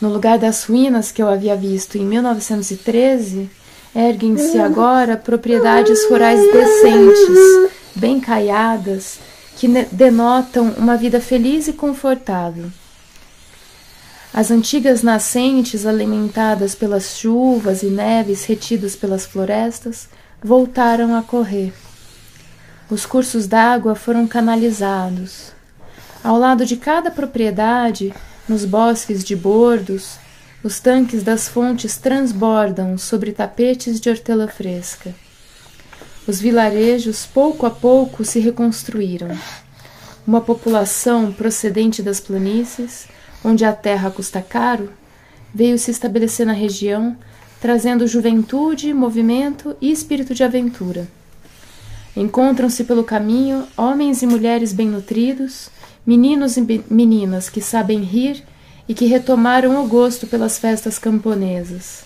No 0.00 0.08
lugar 0.08 0.38
das 0.38 0.64
ruínas 0.64 1.12
que 1.12 1.22
eu 1.22 1.28
havia 1.28 1.54
visto 1.54 1.98
em 1.98 2.06
1913, 2.06 3.50
erguem-se 3.94 4.58
agora 4.58 5.16
propriedades 5.16 6.08
rurais 6.08 6.40
decentes, 6.52 7.70
bem 7.94 8.18
caiadas, 8.18 9.18
que 9.56 9.68
denotam 9.92 10.70
uma 10.78 10.96
vida 10.96 11.20
feliz 11.20 11.68
e 11.68 11.74
confortável. 11.74 12.70
As 14.32 14.50
antigas 14.50 15.02
nascentes, 15.02 15.84
alimentadas 15.84 16.74
pelas 16.74 17.18
chuvas 17.18 17.82
e 17.82 17.86
neves 17.86 18.44
retidas 18.44 18.96
pelas 18.96 19.26
florestas, 19.26 20.08
voltaram 20.42 21.14
a 21.14 21.22
correr. 21.22 21.74
Os 22.88 23.04
cursos 23.04 23.46
d'água 23.46 23.94
foram 23.94 24.26
canalizados. 24.26 25.52
Ao 26.24 26.38
lado 26.38 26.64
de 26.64 26.76
cada 26.76 27.10
propriedade, 27.10 28.14
nos 28.50 28.64
bosques 28.64 29.22
de 29.22 29.36
bordos, 29.36 30.18
os 30.64 30.80
tanques 30.80 31.22
das 31.22 31.48
fontes 31.48 31.96
transbordam 31.96 32.98
sobre 32.98 33.30
tapetes 33.30 34.00
de 34.00 34.10
hortelã 34.10 34.48
fresca. 34.48 35.14
Os 36.26 36.40
vilarejos, 36.40 37.24
pouco 37.24 37.64
a 37.64 37.70
pouco, 37.70 38.24
se 38.24 38.40
reconstruíram. 38.40 39.38
Uma 40.26 40.40
população 40.40 41.32
procedente 41.32 42.02
das 42.02 42.18
planícies, 42.18 43.06
onde 43.44 43.64
a 43.64 43.72
terra 43.72 44.10
custa 44.10 44.42
caro, 44.42 44.90
veio 45.54 45.78
se 45.78 45.92
estabelecer 45.92 46.44
na 46.44 46.52
região, 46.52 47.16
trazendo 47.60 48.04
juventude, 48.08 48.92
movimento 48.92 49.76
e 49.80 49.92
espírito 49.92 50.34
de 50.34 50.42
aventura. 50.42 51.06
Encontram-se 52.16 52.82
pelo 52.82 53.04
caminho 53.04 53.64
homens 53.76 54.22
e 54.22 54.26
mulheres 54.26 54.72
bem 54.72 54.88
nutridos, 54.88 55.70
meninos 56.10 56.56
e 56.56 56.84
meninas 56.90 57.48
que 57.48 57.60
sabem 57.60 58.00
rir 58.00 58.42
e 58.88 58.94
que 58.94 59.06
retomaram 59.06 59.80
o 59.80 59.86
gosto 59.86 60.26
pelas 60.26 60.58
festas 60.58 60.98
camponesas. 60.98 62.02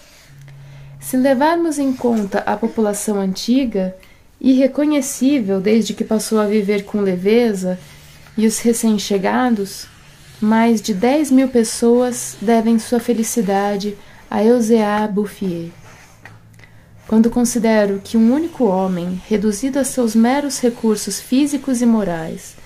Se 1.01 1.17
levarmos 1.17 1.79
em 1.79 1.91
conta 1.91 2.41
a 2.41 2.55
população 2.55 3.19
antiga, 3.19 3.97
irreconhecível 4.39 5.59
desde 5.59 5.95
que 5.95 6.05
passou 6.05 6.39
a 6.39 6.47
viver 6.47 6.85
com 6.85 7.01
leveza, 7.01 7.79
e 8.37 8.47
os 8.47 8.59
recém-chegados, 8.59 9.87
mais 10.39 10.83
de 10.83 10.93
dez 10.93 11.31
mil 11.31 11.49
pessoas 11.49 12.37
devem 12.43 12.79
sua 12.79 13.01
felicidade 13.01 13.97
a 14.31 14.45
Eusea 14.45 15.09
Bouffier. 15.09 15.71
Quando 17.09 17.31
considero 17.31 18.03
que 18.05 18.19
um 18.19 18.35
único 18.35 18.65
homem, 18.65 19.19
reduzido 19.27 19.79
a 19.79 19.85
seus 19.85 20.15
meros 20.15 20.61
recursos 20.61 21.19
físicos 21.21 21.81
e 21.81 21.87
morais, 21.87 22.63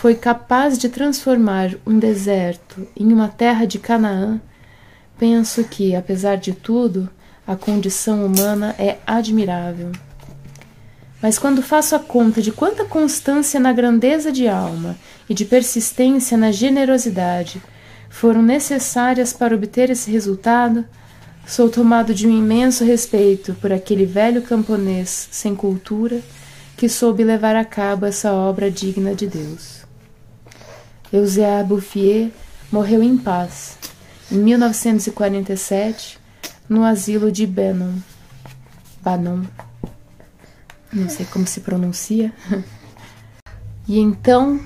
foi 0.00 0.14
capaz 0.14 0.78
de 0.78 0.88
transformar 0.88 1.74
um 1.86 1.98
deserto 1.98 2.88
em 2.96 3.12
uma 3.12 3.28
terra 3.28 3.66
de 3.66 3.78
Canaã, 3.78 4.40
penso 5.18 5.62
que, 5.64 5.94
apesar 5.94 6.36
de 6.36 6.54
tudo, 6.54 7.06
a 7.46 7.54
condição 7.54 8.24
humana 8.24 8.74
é 8.78 8.96
admirável. 9.06 9.92
Mas 11.20 11.38
quando 11.38 11.60
faço 11.60 11.94
a 11.94 11.98
conta 11.98 12.40
de 12.40 12.50
quanta 12.50 12.82
constância 12.82 13.60
na 13.60 13.74
grandeza 13.74 14.32
de 14.32 14.48
alma 14.48 14.96
e 15.28 15.34
de 15.34 15.44
persistência 15.44 16.34
na 16.34 16.50
generosidade 16.50 17.60
foram 18.08 18.40
necessárias 18.40 19.34
para 19.34 19.54
obter 19.54 19.90
esse 19.90 20.10
resultado, 20.10 20.82
sou 21.46 21.68
tomado 21.68 22.14
de 22.14 22.26
um 22.26 22.30
imenso 22.30 22.86
respeito 22.86 23.52
por 23.60 23.70
aquele 23.70 24.06
velho 24.06 24.40
camponês 24.40 25.28
sem 25.30 25.54
cultura 25.54 26.22
que 26.74 26.88
soube 26.88 27.22
levar 27.22 27.54
a 27.54 27.66
cabo 27.66 28.06
essa 28.06 28.32
obra 28.32 28.70
digna 28.70 29.14
de 29.14 29.26
Deus. 29.26 29.89
Eusébio 31.12 31.66
Bouffier 31.66 32.30
morreu 32.70 33.02
em 33.02 33.16
paz, 33.16 33.76
em 34.30 34.36
1947, 34.36 36.18
no 36.68 36.84
asilo 36.84 37.32
de 37.32 37.46
Benon. 37.46 37.94
Banon. 39.02 39.42
Não 40.92 41.08
sei 41.08 41.26
como 41.26 41.46
se 41.46 41.60
pronuncia. 41.60 42.32
E 43.88 43.98
então, 43.98 44.60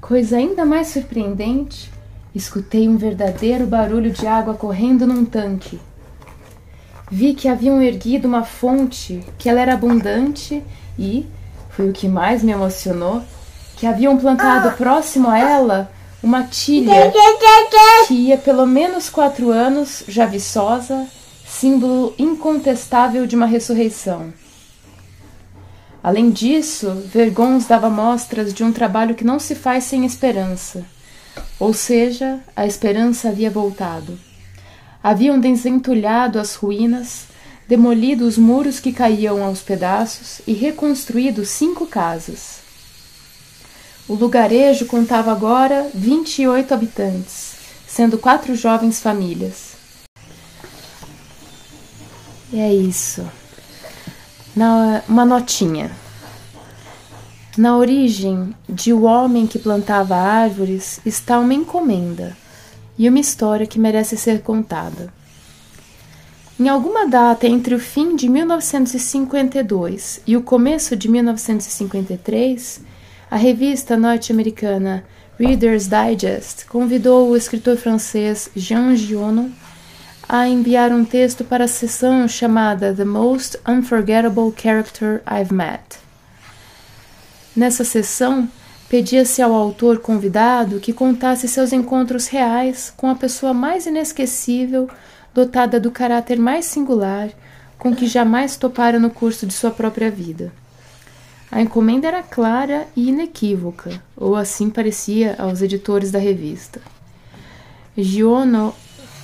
coisa 0.00 0.38
ainda 0.38 0.64
mais 0.64 0.86
surpreendente, 0.86 1.90
escutei 2.34 2.88
um 2.88 2.96
verdadeiro 2.96 3.66
barulho 3.66 4.10
de 4.10 4.26
água 4.26 4.54
correndo 4.54 5.06
num 5.06 5.24
tanque. 5.24 5.78
Vi 7.10 7.34
que 7.34 7.46
haviam 7.46 7.82
erguido 7.82 8.26
uma 8.26 8.42
fonte, 8.42 9.22
que 9.36 9.50
ela 9.50 9.60
era 9.60 9.74
abundante 9.74 10.62
e, 10.98 11.26
foi 11.68 11.90
o 11.90 11.92
que 11.92 12.08
mais 12.08 12.42
me 12.42 12.52
emocionou, 12.52 13.22
que 13.80 13.86
haviam 13.86 14.18
plantado 14.18 14.76
próximo 14.76 15.30
a 15.30 15.38
ela 15.38 15.90
uma 16.22 16.42
tilha 16.42 17.10
que 18.06 18.12
ia 18.12 18.36
pelo 18.36 18.66
menos 18.66 19.08
quatro 19.08 19.50
anos, 19.50 20.04
já 20.06 20.26
viçosa, 20.26 21.06
símbolo 21.46 22.14
incontestável 22.18 23.26
de 23.26 23.34
uma 23.34 23.46
ressurreição. 23.46 24.34
Além 26.02 26.30
disso, 26.30 26.90
Vergons 27.06 27.66
dava 27.66 27.88
mostras 27.88 28.52
de 28.52 28.62
um 28.62 28.70
trabalho 28.70 29.14
que 29.14 29.24
não 29.24 29.38
se 29.38 29.54
faz 29.54 29.84
sem 29.84 30.04
esperança. 30.04 30.84
Ou 31.58 31.72
seja, 31.72 32.38
a 32.54 32.66
esperança 32.66 33.30
havia 33.30 33.50
voltado. 33.50 34.18
Haviam 35.02 35.40
desentulhado 35.40 36.38
as 36.38 36.54
ruínas, 36.54 37.24
demolido 37.66 38.26
os 38.26 38.36
muros 38.36 38.78
que 38.78 38.92
caíam 38.92 39.42
aos 39.42 39.62
pedaços 39.62 40.42
e 40.46 40.52
reconstruído 40.52 41.46
cinco 41.46 41.86
casas. 41.86 42.59
O 44.10 44.16
lugarejo 44.16 44.86
contava 44.86 45.30
agora 45.30 45.88
28 45.94 46.74
habitantes, 46.74 47.54
sendo 47.86 48.18
quatro 48.18 48.56
jovens 48.56 49.00
famílias. 49.00 49.76
E 52.52 52.58
é 52.58 52.74
isso 52.74 53.24
na, 54.56 55.04
uma 55.08 55.24
notinha. 55.24 55.92
Na 57.56 57.76
origem 57.76 58.52
de 58.68 58.92
O 58.92 59.02
Homem 59.02 59.46
que 59.46 59.60
Plantava 59.60 60.16
Árvores 60.16 60.98
está 61.06 61.38
uma 61.38 61.54
encomenda 61.54 62.36
e 62.98 63.08
uma 63.08 63.20
história 63.20 63.64
que 63.64 63.78
merece 63.78 64.16
ser 64.16 64.42
contada. 64.42 65.14
Em 66.58 66.68
alguma 66.68 67.06
data 67.06 67.46
entre 67.46 67.76
o 67.76 67.78
fim 67.78 68.16
de 68.16 68.28
1952 68.28 70.20
e 70.26 70.36
o 70.36 70.42
começo 70.42 70.96
de 70.96 71.08
1953, 71.08 72.89
a 73.30 73.36
revista 73.36 73.96
norte-americana 73.96 75.04
Reader's 75.38 75.86
Digest 75.86 76.66
convidou 76.66 77.30
o 77.30 77.36
escritor 77.36 77.76
francês 77.76 78.50
Jean 78.56 78.96
Giono 78.96 79.52
a 80.28 80.48
enviar 80.48 80.90
um 80.92 81.04
texto 81.04 81.44
para 81.44 81.64
a 81.64 81.68
sessão 81.68 82.26
chamada 82.26 82.92
The 82.92 83.04
Most 83.04 83.56
Unforgettable 83.66 84.52
Character 84.60 85.22
I've 85.30 85.54
Met. 85.54 86.00
Nessa 87.54 87.84
sessão, 87.84 88.48
pedia-se 88.88 89.40
ao 89.40 89.54
autor 89.54 90.00
convidado 90.00 90.80
que 90.80 90.92
contasse 90.92 91.46
seus 91.46 91.72
encontros 91.72 92.26
reais 92.26 92.92
com 92.96 93.08
a 93.08 93.14
pessoa 93.14 93.54
mais 93.54 93.86
inesquecível, 93.86 94.88
dotada 95.32 95.78
do 95.78 95.92
caráter 95.92 96.38
mais 96.38 96.64
singular, 96.64 97.30
com 97.78 97.94
que 97.94 98.06
jamais 98.06 98.56
topara 98.56 98.98
no 98.98 99.10
curso 99.10 99.46
de 99.46 99.52
sua 99.54 99.70
própria 99.70 100.10
vida. 100.10 100.52
A 101.50 101.60
encomenda 101.60 102.06
era 102.06 102.22
clara 102.22 102.86
e 102.94 103.08
inequívoca, 103.08 104.00
ou 104.16 104.36
assim 104.36 104.70
parecia 104.70 105.34
aos 105.36 105.60
editores 105.60 106.12
da 106.12 106.18
revista. 106.18 106.80
Giono 107.96 108.72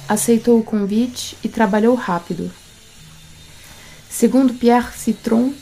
aceitou 0.08 0.58
o 0.58 0.64
convite 0.64 1.36
e 1.44 1.48
trabalhou 1.48 1.94
rápido. 1.94 2.50
Segundo 4.10 4.54
Pierre 4.54 4.92
Citron, 4.96 5.52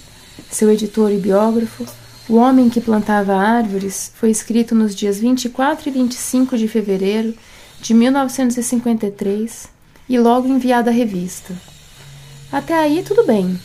seu 0.50 0.70
editor 0.70 1.10
e 1.12 1.18
biógrafo, 1.18 1.86
O 2.26 2.36
Homem 2.36 2.70
que 2.70 2.80
Plantava 2.80 3.34
Árvores 3.34 4.10
foi 4.14 4.30
escrito 4.30 4.74
nos 4.74 4.94
dias 4.94 5.18
24 5.18 5.90
e 5.90 5.92
25 5.92 6.56
de 6.56 6.66
fevereiro 6.66 7.34
de 7.82 7.92
1953 7.92 9.68
e 10.08 10.18
logo 10.18 10.48
enviado 10.48 10.88
à 10.88 10.92
revista. 10.92 11.54
Até 12.50 12.72
aí 12.78 13.02
tudo 13.02 13.26
bem. 13.26 13.60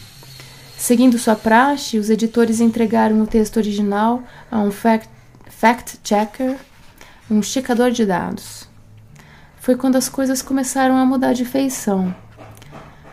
Seguindo 0.79 1.19
sua 1.19 1.35
praxe, 1.35 1.99
os 1.99 2.09
editores 2.09 2.59
entregaram 2.59 3.21
o 3.21 3.27
texto 3.27 3.57
original 3.57 4.23
a 4.49 4.59
um 4.59 4.71
fact-checker, 4.71 6.57
um 7.29 7.43
checador 7.43 7.91
de 7.91 8.03
dados 8.03 8.69
foi 9.59 9.75
quando 9.75 9.97
as 9.97 10.09
coisas 10.09 10.41
começaram 10.41 10.97
a 10.97 11.05
mudar 11.05 11.33
de 11.33 11.45
feição. 11.45 12.15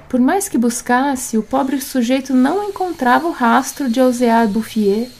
Por 0.09 0.20
mais 0.20 0.48
que 0.48 0.57
buscasse, 0.57 1.37
o 1.37 1.42
pobre 1.42 1.81
sujeito 1.81 2.33
não 2.33 2.62
encontrava 2.64 3.26
o 3.26 3.33
rastro 3.33 3.90
de 3.90 4.00
Oséar 4.00 4.48
Bouffier, 4.48 5.11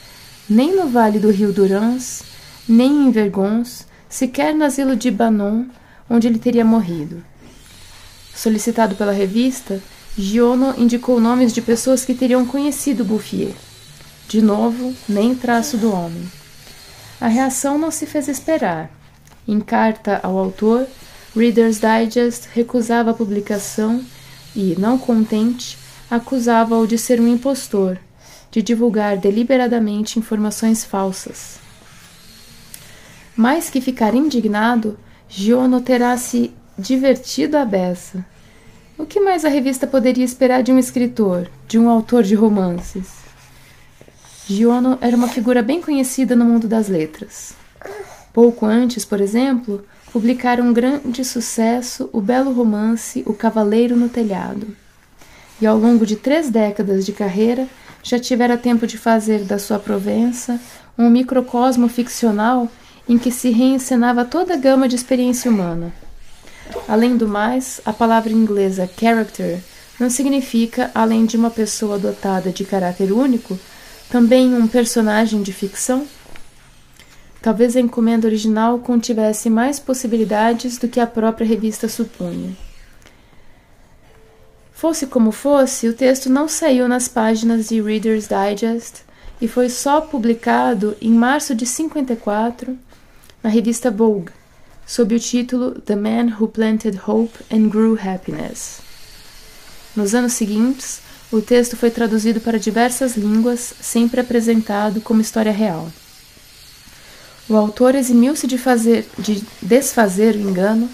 nem 0.49 0.75
no 0.75 0.89
vale 0.89 1.19
do 1.19 1.31
rio 1.31 1.53
Durance, 1.53 2.25
nem 2.69 3.07
em 3.07 3.11
Vergons, 3.11 3.87
sequer 4.09 4.55
no 4.55 4.65
asilo 4.65 4.95
de 4.95 5.11
Banon, 5.11 5.65
onde 6.09 6.29
ele 6.29 6.39
teria 6.39 6.65
morrido. 6.65 7.23
Solicitado 8.35 8.95
pela 8.95 9.13
revista, 9.13 9.83
Giono 10.19 10.75
indicou 10.79 11.21
nomes 11.21 11.53
de 11.53 11.61
pessoas 11.61 12.03
que 12.03 12.15
teriam 12.15 12.47
conhecido 12.47 13.05
Bouffier. 13.05 13.53
De 14.27 14.41
novo, 14.41 14.95
nem 15.07 15.35
traço 15.35 15.77
do 15.77 15.93
homem. 15.93 16.27
A 17.21 17.29
reação 17.29 17.79
não 17.79 17.91
se 17.91 18.07
fez 18.07 18.27
esperar. 18.27 18.91
Em 19.47 19.61
carta 19.61 20.19
ao 20.23 20.39
autor, 20.39 20.87
Reader's 21.37 21.79
Digest 21.79 22.49
recusava 22.55 23.11
a 23.11 23.15
publicação 23.15 24.03
e, 24.55 24.75
não 24.79 24.97
contente, 24.97 25.77
acusava-o 26.11 26.87
de 26.87 26.97
ser 26.97 27.21
um 27.21 27.29
impostor, 27.29 27.99
de 28.51 28.63
divulgar 28.63 29.19
deliberadamente 29.19 30.19
informações 30.19 30.83
falsas. 30.83 31.59
Mais 33.37 33.69
que 33.69 33.83
ficar 33.83 34.15
indignado, 34.15 34.99
Giono 35.29 35.83
terá 35.83 36.17
se 36.17 36.55
divertido 36.79 37.59
à 37.59 37.67
beça. 37.67 38.25
O 38.99 39.05
que 39.05 39.21
mais 39.21 39.45
a 39.45 39.51
revista 39.51 39.87
poderia 39.87 40.25
esperar 40.25 40.63
de 40.63 40.73
um 40.73 40.79
escritor, 40.79 41.51
de 41.69 41.79
um 41.79 41.91
autor 41.91 42.23
de 42.23 42.35
romances? 42.35 43.09
Giono 44.47 44.97
era 45.03 45.15
uma 45.15 45.29
figura 45.29 45.63
bem 45.63 45.83
conhecida 45.83 46.35
no 46.35 46.47
mundo 46.47 46.67
das 46.67 46.89
letras. 46.89 47.53
Pouco 48.33 48.65
antes, 48.65 49.05
por 49.05 49.21
exemplo, 49.21 49.85
publicaram 50.11 50.65
um 50.65 50.73
grande 50.73 51.27
sucesso 51.27 52.09
o 52.11 52.23
belo 52.23 52.55
romance 52.55 53.23
O 53.27 53.35
Cavaleiro 53.35 53.95
no 53.95 54.09
Telhado. 54.09 54.67
E 55.61 55.67
ao 55.67 55.77
longo 55.77 56.07
de 56.07 56.17
três 56.17 56.49
décadas 56.49 57.05
de 57.05 57.13
carreira, 57.13 57.69
já 58.03 58.19
tivera 58.19 58.57
tempo 58.57 58.87
de 58.87 58.97
fazer 58.97 59.45
da 59.45 59.59
sua 59.59 59.79
Provença 59.79 60.59
um 60.97 61.11
microcosmo 61.11 61.87
ficcional 61.87 62.67
em 63.07 63.19
que 63.19 63.31
se 63.31 63.51
reencenava 63.51 64.25
toda 64.25 64.55
a 64.55 64.57
gama 64.57 64.89
de 64.89 64.97
experiência 64.97 65.51
humana. 65.51 65.93
Além 66.89 67.17
do 67.17 67.27
mais, 67.27 67.81
a 67.85 67.93
palavra 67.93 68.33
inglesa 68.33 68.89
character 68.99 69.61
não 69.99 70.09
significa, 70.09 70.91
além 70.95 71.27
de 71.27 71.37
uma 71.37 71.51
pessoa 71.51 71.99
dotada 71.99 72.51
de 72.51 72.65
caráter 72.65 73.11
único, 73.13 73.59
também 74.09 74.55
um 74.55 74.69
personagem 74.69 75.43
de 75.43 75.53
ficção? 75.53 76.07
Talvez 77.43 77.77
a 77.77 77.81
encomenda 77.81 78.27
original 78.27 78.79
contivesse 78.79 79.51
mais 79.51 79.81
possibilidades 79.81 80.79
do 80.79 80.89
que 80.89 81.01
a 81.01 81.07
própria 81.07 81.47
revista 81.47 81.89
supunha. 81.89 82.57
Fosse 84.73 85.07
como 85.07 85.33
fosse, 85.33 85.89
o 85.89 85.95
texto 85.95 86.29
não 86.29 86.47
saiu 86.47 86.87
nas 86.87 87.09
páginas 87.09 87.69
de 87.69 87.81
Reader's 87.81 88.29
Digest 88.29 89.03
e 89.41 89.49
foi 89.49 89.69
só 89.69 90.01
publicado 90.01 90.97
em 91.01 91.13
março 91.13 91.55
de 91.55 91.65
54 91.65 92.79
na 93.43 93.49
revista 93.49 93.91
Vogue, 93.91 94.33
sob 94.87 95.15
o 95.15 95.19
título 95.19 95.73
The 95.73 95.97
Man 95.97 96.37
Who 96.39 96.49
Planted 96.49 97.01
Hope 97.07 97.33
and 97.51 97.69
Grew 97.69 97.99
Happiness. 98.01 98.79
Nos 99.97 100.15
anos 100.15 100.35
seguintes, 100.35 101.01
o 101.33 101.41
texto 101.41 101.77
foi 101.77 101.91
traduzido 101.91 102.41
para 102.41 102.59
diversas 102.59 103.17
línguas, 103.17 103.75
sempre 103.81 104.21
apresentado 104.21 105.01
como 105.01 105.21
história 105.21 105.53
real. 105.53 105.91
O 107.49 107.57
autor 107.57 107.95
eximiu-se 107.95 108.47
de, 108.47 108.59
fazer, 108.59 109.09
de 109.19 109.43
desfazer 109.61 110.37
o 110.37 110.41
engano, 110.41 110.89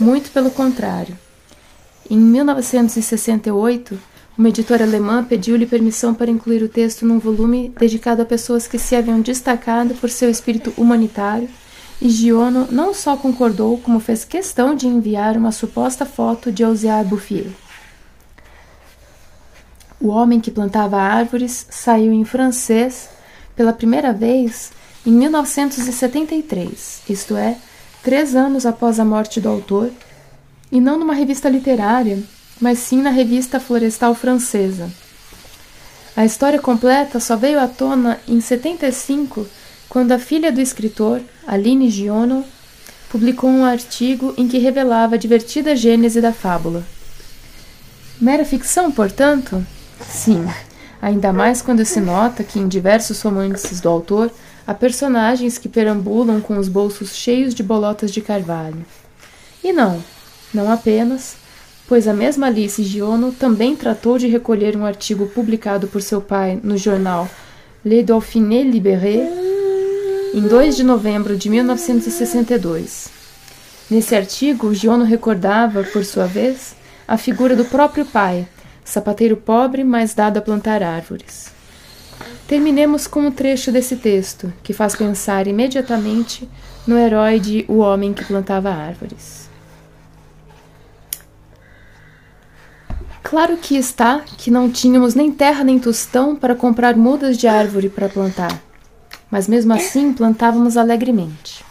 muito 0.00 0.30
pelo 0.30 0.50
contrário. 0.50 1.18
Em 2.08 2.18
1968, 2.18 3.98
Uma 4.36 4.48
editora 4.48 4.84
alemã 4.84 5.22
pediu-lhe 5.22 5.64
permissão 5.64 6.12
para 6.12 6.30
incluir 6.30 6.60
o 6.60 6.68
texto 6.68 7.06
num 7.06 7.20
volume 7.20 7.72
dedicado 7.78 8.20
a 8.20 8.24
pessoas 8.24 8.66
que 8.66 8.80
se 8.80 8.96
haviam 8.96 9.20
destacado 9.20 9.94
por 9.94 10.10
seu 10.10 10.28
espírito 10.28 10.74
humanitário, 10.76 11.48
e 12.00 12.08
Giono 12.08 12.68
não 12.70 12.92
só 12.92 13.16
concordou, 13.16 13.78
como 13.78 14.00
fez 14.00 14.24
questão 14.24 14.74
de 14.74 14.86
enviar 14.86 15.36
uma 15.36 15.52
suposta 15.52 16.04
foto 16.04 16.50
de 16.50 16.64
Auxerre 16.64 17.04
Bouffier. 17.04 17.50
O 20.00 20.08
Homem 20.08 20.40
que 20.40 20.50
Plantava 20.50 21.00
Árvores 21.00 21.66
saiu 21.70 22.12
em 22.12 22.24
francês 22.24 23.08
pela 23.56 23.72
primeira 23.72 24.12
vez 24.12 24.72
em 25.06 25.12
1973, 25.12 27.02
isto 27.08 27.36
é, 27.36 27.56
três 28.02 28.34
anos 28.34 28.66
após 28.66 28.98
a 28.98 29.04
morte 29.04 29.40
do 29.40 29.48
autor, 29.48 29.90
e 30.70 30.80
não 30.80 30.98
numa 30.98 31.14
revista 31.14 31.48
literária, 31.48 32.22
mas 32.60 32.78
sim 32.78 33.00
na 33.00 33.10
revista 33.10 33.60
Florestal 33.60 34.14
Francesa. 34.14 34.90
A 36.16 36.24
história 36.24 36.58
completa 36.58 37.18
só 37.18 37.36
veio 37.36 37.58
à 37.58 37.66
tona 37.66 38.20
em 38.28 38.40
75, 38.40 39.46
quando 39.94 40.10
a 40.10 40.18
filha 40.18 40.50
do 40.50 40.60
escritor, 40.60 41.20
Aline 41.46 41.88
Giono, 41.88 42.44
publicou 43.08 43.48
um 43.48 43.64
artigo 43.64 44.34
em 44.36 44.48
que 44.48 44.58
revelava 44.58 45.14
a 45.14 45.18
divertida 45.18 45.76
gênese 45.76 46.20
da 46.20 46.32
fábula. 46.32 46.82
Mera 48.20 48.44
ficção, 48.44 48.90
portanto? 48.90 49.64
Sim, 50.00 50.48
ainda 51.00 51.32
mais 51.32 51.62
quando 51.62 51.84
se 51.84 52.00
nota 52.00 52.42
que 52.42 52.58
em 52.58 52.66
diversos 52.66 53.22
romances 53.22 53.80
do 53.80 53.88
autor 53.88 54.32
há 54.66 54.74
personagens 54.74 55.58
que 55.58 55.68
perambulam 55.68 56.40
com 56.40 56.58
os 56.58 56.68
bolsos 56.68 57.14
cheios 57.14 57.54
de 57.54 57.62
bolotas 57.62 58.10
de 58.10 58.20
carvalho. 58.20 58.84
E 59.62 59.72
não, 59.72 60.02
não 60.52 60.72
apenas, 60.72 61.36
pois 61.86 62.08
a 62.08 62.12
mesma 62.12 62.48
Alice 62.48 62.82
Giono 62.82 63.30
também 63.30 63.76
tratou 63.76 64.18
de 64.18 64.26
recolher 64.26 64.76
um 64.76 64.84
artigo 64.84 65.28
publicado 65.28 65.86
por 65.86 66.02
seu 66.02 66.20
pai 66.20 66.58
no 66.64 66.76
jornal 66.76 67.30
Le 67.84 68.02
Dauphiné 68.02 68.64
Libéré 68.64 69.44
em 70.34 70.48
2 70.48 70.74
de 70.74 70.82
novembro 70.82 71.36
de 71.36 71.48
1962. 71.48 73.08
Nesse 73.88 74.16
artigo, 74.16 74.74
Giono 74.74 75.04
recordava, 75.04 75.84
por 75.84 76.04
sua 76.04 76.26
vez, 76.26 76.74
a 77.06 77.16
figura 77.16 77.54
do 77.54 77.64
próprio 77.64 78.04
pai, 78.04 78.48
sapateiro 78.84 79.36
pobre, 79.36 79.84
mas 79.84 80.12
dado 80.12 80.38
a 80.38 80.42
plantar 80.42 80.82
árvores. 80.82 81.52
Terminemos 82.48 83.06
com 83.06 83.20
um 83.20 83.30
trecho 83.30 83.70
desse 83.70 83.94
texto, 83.94 84.52
que 84.64 84.72
faz 84.72 84.96
pensar 84.96 85.46
imediatamente 85.46 86.48
no 86.84 86.98
herói 86.98 87.38
de 87.38 87.64
O 87.68 87.76
Homem 87.76 88.12
que 88.12 88.24
Plantava 88.24 88.70
Árvores. 88.70 89.48
Claro 93.22 93.56
que 93.56 93.76
está 93.76 94.24
que 94.36 94.50
não 94.50 94.68
tínhamos 94.68 95.14
nem 95.14 95.30
terra 95.30 95.62
nem 95.62 95.78
tostão 95.78 96.34
para 96.34 96.56
comprar 96.56 96.96
mudas 96.96 97.38
de 97.38 97.46
árvore 97.46 97.88
para 97.88 98.08
plantar, 98.08 98.60
mas 99.34 99.48
mesmo 99.48 99.72
assim 99.72 100.12
plantávamos 100.12 100.76
alegremente. 100.76 101.64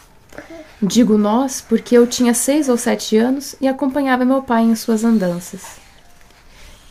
Digo 0.81 1.17
nós 1.17 1.61
porque 1.61 1.97
eu 1.97 2.05
tinha 2.05 2.33
seis 2.33 2.67
ou 2.67 2.75
sete 2.75 3.15
anos 3.15 3.55
e 3.61 3.69
acompanhava 3.69 4.25
meu 4.25 4.41
pai 4.41 4.63
em 4.63 4.75
suas 4.75 5.05
andanças. 5.05 5.77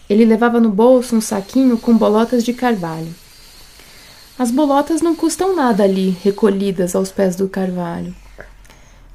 Ele 0.09 0.25
levava 0.25 0.59
no 0.59 0.71
bolso 0.71 1.15
um 1.15 1.21
saquinho 1.21 1.77
com 1.77 1.95
bolotas 1.95 2.43
de 2.43 2.55
carvalho. 2.55 3.15
As 4.39 4.51
bolotas 4.51 5.03
não 5.03 5.15
custam 5.15 5.55
nada 5.55 5.85
ali, 5.85 6.17
recolhidas 6.23 6.97
aos 6.97 7.13
pés 7.13 7.37
do 7.37 7.51
carvalho. 7.51 8.15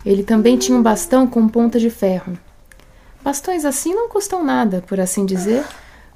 Ele 0.05 0.21
também 0.21 0.59
tinha 0.59 0.77
um 0.77 0.83
bastão 0.83 1.25
com 1.25 1.47
ponta 1.47 1.79
de 1.79 1.89
ferro. 1.89 2.37
Bastões 3.23 3.65
assim 3.65 3.95
não 3.95 4.07
custam 4.09 4.43
nada, 4.43 4.83
por 4.85 4.99
assim 4.99 5.25
dizer, 5.25 5.65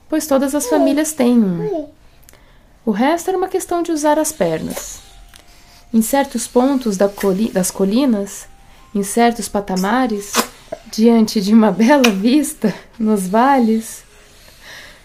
pois 0.07 0.27
todas 0.27 0.53
as 0.53 0.67
famílias 0.67 1.13
têm 1.13 1.39
um. 1.39 1.89
O 2.85 2.91
resto 2.91 3.29
era 3.29 3.37
uma 3.39 3.47
questão 3.47 3.81
de 3.81 3.91
usar 3.91 4.19
as 4.19 4.31
pernas. 4.31 5.09
Em 5.93 6.01
certos 6.01 6.47
pontos 6.47 6.95
das 6.97 7.69
colinas, 7.71 8.47
em 8.95 9.03
certos 9.03 9.49
patamares, 9.49 10.33
diante 10.91 11.41
de 11.41 11.53
uma 11.53 11.69
bela 11.71 12.09
vista, 12.09 12.73
nos 12.97 13.27
vales, 13.27 14.03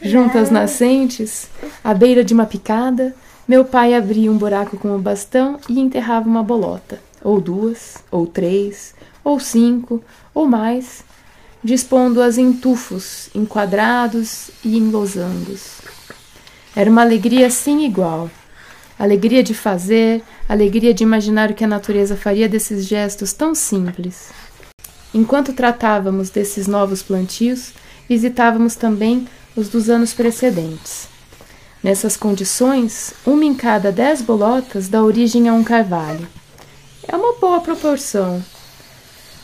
junto 0.01 0.39
às 0.39 0.51
nascentes, 0.51 1.49
à 1.83 1.93
beira 1.93 2.23
de 2.23 2.33
uma 2.33 2.47
picada, 2.47 3.15
meu 3.49 3.65
pai 3.65 3.95
abria 3.95 4.31
um 4.31 4.37
buraco 4.37 4.77
com 4.77 4.95
o 4.95 4.99
bastão 4.99 5.59
e 5.69 5.81
enterrava 5.81 6.29
uma 6.29 6.43
bolota, 6.43 7.01
ou 7.23 7.41
duas, 7.41 7.97
ou 8.11 8.27
três, 8.27 8.95
ou 9.25 9.41
cinco, 9.41 10.03
ou 10.35 10.47
mais, 10.47 11.05
dispondo-as 11.63 12.39
em 12.39 12.53
tufos, 12.53 13.29
em 13.35 13.45
quadrados 13.45 14.51
e 14.65 14.77
em 14.77 14.91
losangos. 14.91 15.81
Era 16.75 16.91
uma 16.91 17.03
alegria 17.03 17.51
sem 17.51 17.85
igual. 17.85 18.31
Alegria 18.99 19.43
de 19.43 19.53
fazer, 19.53 20.23
alegria 20.49 20.95
de 20.95 21.03
imaginar 21.03 21.51
o 21.51 21.55
que 21.55 21.65
a 21.65 21.69
natureza 21.69 22.17
faria 22.17 22.49
desses 22.49 22.87
gestos 22.87 23.35
tão 23.35 23.55
simples. 23.55 24.31
Enquanto 25.13 25.53
tratávamos 25.53 26.31
desses 26.31 26.67
novos 26.67 27.03
plantios, 27.03 27.75
visitávamos 28.09 28.75
também 28.75 29.29
os 29.55 29.69
dos 29.69 29.91
anos 29.91 30.15
precedentes. 30.15 31.09
Nessas 31.83 32.17
condições, 32.17 33.13
uma 33.25 33.45
em 33.45 33.55
cada 33.55 33.93
dez 33.93 34.23
bolotas 34.23 34.89
dá 34.89 35.03
origem 35.03 35.49
a 35.49 35.53
um 35.53 35.63
carvalho. 35.63 36.27
É 37.07 37.15
uma 37.15 37.35
boa 37.35 37.61
proporção, 37.61 38.43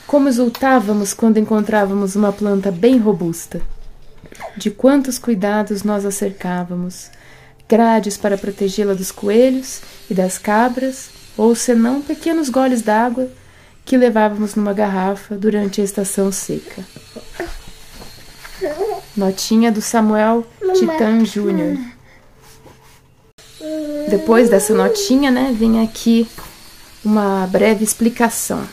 como 0.07 0.28
exultávamos 0.28 1.12
quando 1.12 1.38
encontrávamos 1.38 2.16
uma 2.16 2.32
planta 2.32 2.70
bem 2.70 2.98
robusta. 2.98 3.61
De 4.57 4.70
quantos 4.70 5.18
cuidados 5.18 5.82
nós 5.82 6.05
a 6.05 6.11
cercávamos, 6.11 7.11
grades 7.72 8.18
para 8.18 8.36
protegê-la 8.36 8.92
dos 8.92 9.10
coelhos 9.10 9.80
e 10.10 10.12
das 10.12 10.36
cabras, 10.36 11.08
ou 11.38 11.54
senão 11.54 12.02
pequenos 12.02 12.50
goles 12.50 12.82
d'água 12.82 13.30
que 13.82 13.96
levávamos 13.96 14.54
numa 14.54 14.74
garrafa 14.74 15.36
durante 15.36 15.80
a 15.80 15.84
estação 15.84 16.30
seca. 16.30 16.84
Notinha 19.16 19.72
do 19.72 19.80
Samuel 19.80 20.46
Titan 20.74 21.24
Júnior. 21.24 21.78
Depois 24.10 24.50
dessa 24.50 24.74
notinha, 24.74 25.30
né, 25.30 25.54
vem 25.58 25.82
aqui 25.82 26.28
uma 27.02 27.46
breve 27.46 27.82
explicação. 27.82 28.68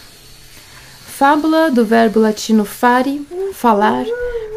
Fábula 1.08 1.72
do 1.72 1.86
verbo 1.86 2.20
latino 2.20 2.66
fare, 2.66 3.26
falar, 3.54 4.04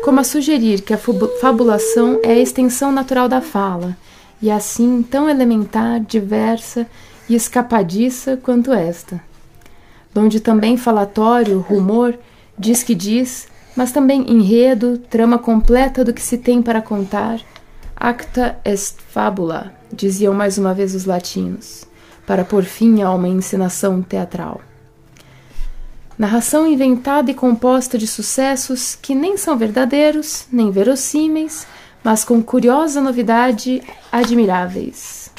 como 0.02 0.18
a 0.18 0.24
sugerir 0.24 0.80
que 0.80 0.92
a 0.92 0.98
fabulação 0.98 2.18
é 2.24 2.32
a 2.32 2.38
extensão 2.38 2.90
natural 2.90 3.28
da 3.28 3.40
fala, 3.40 3.96
e 4.42 4.50
assim 4.50 5.02
tão 5.02 5.30
elementar, 5.30 6.00
diversa 6.00 6.86
e 7.28 7.34
escapadiça 7.34 8.36
quanto 8.36 8.72
esta. 8.72 9.22
Donde 10.12 10.40
também 10.40 10.76
falatório, 10.76 11.60
rumor, 11.60 12.18
diz 12.58 12.82
que 12.82 12.94
diz, 12.94 13.46
mas 13.76 13.92
também 13.92 14.30
enredo, 14.30 14.98
trama 14.98 15.38
completa 15.38 16.04
do 16.04 16.12
que 16.12 16.20
se 16.20 16.36
tem 16.36 16.60
para 16.60 16.82
contar. 16.82 17.40
Acta 17.96 18.58
est 18.64 19.00
fabula, 19.08 19.72
diziam 19.92 20.34
mais 20.34 20.58
uma 20.58 20.74
vez 20.74 20.94
os 20.94 21.04
latinos, 21.04 21.84
para 22.26 22.44
pôr 22.44 22.64
fim 22.64 23.00
a 23.00 23.12
uma 23.12 23.28
encenação 23.28 24.02
teatral. 24.02 24.60
Narração 26.18 26.66
inventada 26.66 27.30
e 27.30 27.34
composta 27.34 27.96
de 27.96 28.06
sucessos 28.06 28.98
que 29.00 29.14
nem 29.14 29.36
são 29.36 29.56
verdadeiros, 29.56 30.46
nem 30.52 30.70
verossímeis, 30.70 31.66
mas 32.02 32.24
com 32.24 32.42
curiosa 32.42 33.00
novidade 33.00 33.82
admiráveis. 34.10 35.30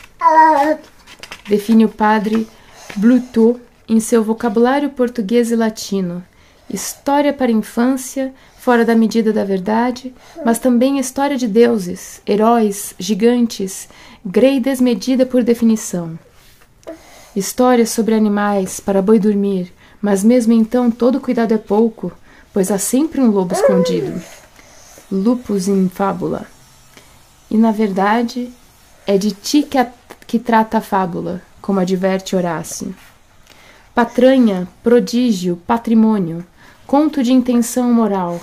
Define 1.48 1.86
o 1.86 1.90
padre 1.90 2.48
Blutot 2.96 3.60
em 3.88 4.00
seu 4.00 4.24
vocabulário 4.24 4.90
português 4.90 5.52
e 5.52 5.56
latino. 5.56 6.24
História 6.70 7.34
para 7.34 7.48
a 7.48 7.56
infância, 7.56 8.34
fora 8.58 8.86
da 8.86 8.96
medida 8.96 9.34
da 9.34 9.44
verdade, 9.44 10.14
mas 10.46 10.58
também 10.58 10.98
história 10.98 11.38
de 11.38 11.48
deuses, 11.48 12.22
heróis, 12.26 12.96
gigantes, 12.98 13.90
grei 14.26 14.60
desmedida 14.60 15.26
por 15.26 15.44
definição. 15.44 16.18
História 17.36 17.86
sobre 17.86 18.16
animais 18.16 18.80
para 18.80 19.02
boi 19.02 19.20
dormir, 19.20 19.74
mas 20.02 20.24
mesmo 20.24 20.54
então 20.54 20.90
todo 20.90 21.20
cuidado 21.20 21.54
é 21.54 21.58
pouco, 21.58 22.12
pois 22.54 22.72
há 22.72 22.78
sempre 22.78 23.20
um 23.20 23.30
lobo 23.32 23.54
escondido. 23.54 24.22
Lupus 25.14 25.68
in 25.68 25.90
fábula. 25.90 26.48
E 27.48 27.56
na 27.56 27.72
verdade, 27.72 28.52
é 29.06 29.16
de 29.16 29.32
ti 29.32 29.62
que, 29.62 29.78
a, 29.78 29.88
que 30.26 30.40
trata 30.40 30.80
a 30.80 30.82
fábula, 30.82 31.40
como 31.62 31.80
adverte 31.80 32.36
Horácio. 32.36 32.96
Patranha, 33.94 34.68
prodígio, 34.82 35.62
patrimônio, 35.68 36.44
conto 36.88 37.22
de 37.22 37.32
intenção 37.32 37.94
moral, 37.94 38.42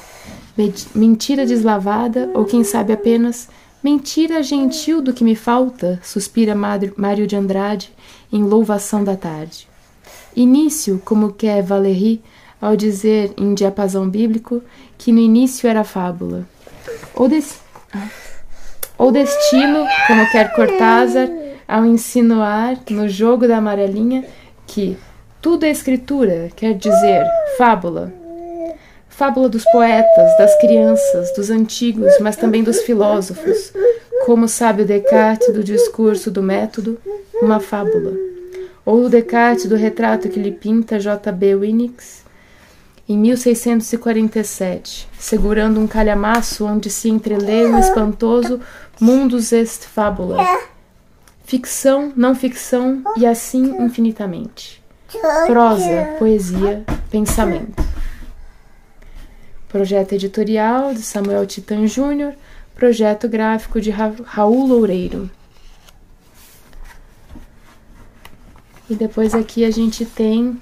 mentira 0.94 1.44
deslavada, 1.44 2.30
ou 2.34 2.44
quem 2.44 2.62
sabe 2.62 2.92
apenas 2.92 3.48
mentira 3.82 4.40
gentil 4.40 5.02
do 5.02 5.12
que 5.12 5.24
me 5.24 5.34
falta, 5.34 5.98
suspira 6.04 6.54
Mário 6.54 7.26
de 7.26 7.34
Andrade 7.34 7.92
em 8.32 8.44
louvação 8.44 9.02
da 9.02 9.16
tarde. 9.16 9.66
Início, 10.36 11.02
como 11.04 11.32
quer 11.32 11.64
Valéry 11.64 12.22
ao 12.60 12.76
dizer 12.76 13.34
em 13.36 13.54
diapasão 13.54 14.08
bíblico 14.08 14.62
que 14.96 15.10
no 15.10 15.18
início 15.18 15.68
era 15.68 15.82
fábula. 15.82 16.46
Ou 17.14 17.28
desse... 17.28 17.58
ou 18.96 19.10
de 19.10 19.22
estilo, 19.22 19.86
como 20.06 20.30
quer 20.30 20.52
Cortázar, 20.52 21.28
ao 21.66 21.84
insinuar 21.84 22.78
no 22.90 23.08
jogo 23.08 23.46
da 23.46 23.58
amarelinha 23.58 24.24
que 24.66 24.96
tudo 25.40 25.64
é 25.64 25.70
escritura, 25.70 26.50
quer 26.54 26.74
dizer, 26.74 27.24
fábula. 27.56 28.12
Fábula 29.08 29.48
dos 29.48 29.64
poetas, 29.64 30.38
das 30.38 30.58
crianças, 30.60 31.32
dos 31.34 31.50
antigos, 31.50 32.12
mas 32.20 32.36
também 32.36 32.62
dos 32.62 32.82
filósofos, 32.82 33.72
como 34.24 34.48
sabe 34.48 34.82
o 34.82 34.86
Descartes 34.86 35.52
do 35.52 35.62
discurso 35.62 36.30
do 36.30 36.42
método, 36.42 36.98
uma 37.40 37.60
fábula. 37.60 38.12
Ou 38.84 39.04
o 39.04 39.08
Descartes 39.08 39.66
do 39.66 39.76
retrato 39.76 40.28
que 40.28 40.40
lhe 40.40 40.52
pinta 40.52 40.98
J.B. 40.98 41.56
Winnicks 41.56 42.24
em 43.10 43.18
1647, 43.18 45.08
segurando 45.18 45.80
um 45.80 45.86
calhamaço 45.88 46.64
onde 46.64 46.88
se 46.88 47.10
entrelê 47.10 47.66
um 47.66 47.76
espantoso 47.76 48.60
mundus 49.00 49.50
est 49.50 49.84
fabula. 49.84 50.46
Ficção, 51.42 52.12
não 52.14 52.36
ficção 52.36 53.02
e 53.16 53.26
assim 53.26 53.82
infinitamente. 53.82 54.80
Prosa, 55.48 56.14
poesia, 56.20 56.84
pensamento. 57.10 57.82
Projeto 59.68 60.12
editorial 60.12 60.94
de 60.94 61.02
Samuel 61.02 61.44
Titan 61.46 61.88
Júnior, 61.88 62.34
projeto 62.76 63.28
gráfico 63.28 63.80
de 63.80 63.90
Ra 63.90 64.12
Raul 64.24 64.68
Loureiro. 64.68 65.28
E 68.88 68.94
depois 68.94 69.34
aqui 69.34 69.64
a 69.64 69.70
gente 69.72 70.06
tem 70.06 70.60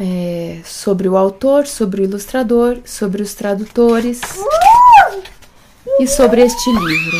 é, 0.00 0.62
sobre 0.64 1.06
o 1.10 1.16
autor, 1.16 1.66
sobre 1.66 2.00
o 2.00 2.04
ilustrador, 2.04 2.78
sobre 2.86 3.20
os 3.20 3.34
tradutores 3.34 4.18
e 6.00 6.06
sobre 6.06 6.40
este 6.40 6.70
livro. 6.70 7.18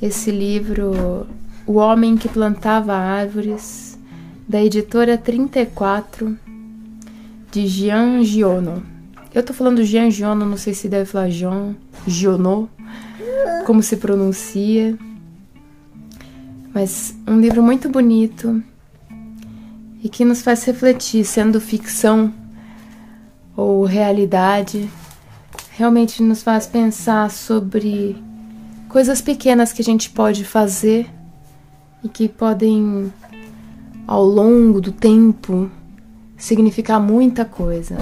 Esse 0.00 0.30
livro, 0.30 1.26
O 1.66 1.74
Homem 1.74 2.16
que 2.16 2.28
Plantava 2.28 2.94
Árvores, 2.94 3.98
da 4.48 4.62
editora 4.62 5.16
34, 5.18 6.38
de 7.50 7.66
Jean 7.66 8.22
Giono. 8.22 8.82
Eu 9.34 9.42
tô 9.42 9.52
falando 9.52 9.84
Jean 9.84 10.10
Giono, 10.10 10.44
não 10.44 10.56
sei 10.56 10.74
se 10.74 10.88
deve 10.88 11.06
falar 11.06 11.30
Jean 11.30 11.74
Giono, 12.06 12.68
como 13.64 13.82
se 13.82 13.96
pronuncia. 13.96 14.96
Mas 16.72 17.14
um 17.26 17.40
livro 17.40 17.62
muito 17.62 17.88
bonito 17.88 18.62
e 20.02 20.08
que 20.08 20.24
nos 20.24 20.42
faz 20.42 20.64
refletir, 20.64 21.24
sendo 21.24 21.60
ficção 21.60 22.32
ou 23.56 23.84
realidade, 23.84 24.90
realmente 25.70 26.22
nos 26.22 26.42
faz 26.42 26.66
pensar 26.66 27.30
sobre 27.30 28.16
coisas 28.88 29.20
pequenas 29.20 29.72
que 29.72 29.82
a 29.82 29.84
gente 29.84 30.10
pode 30.10 30.44
fazer 30.44 31.08
e 32.02 32.08
que 32.08 32.28
podem, 32.28 33.12
ao 34.06 34.24
longo 34.24 34.80
do 34.80 34.92
tempo, 34.92 35.70
significar 36.36 37.00
muita 37.00 37.44
coisa. 37.44 37.96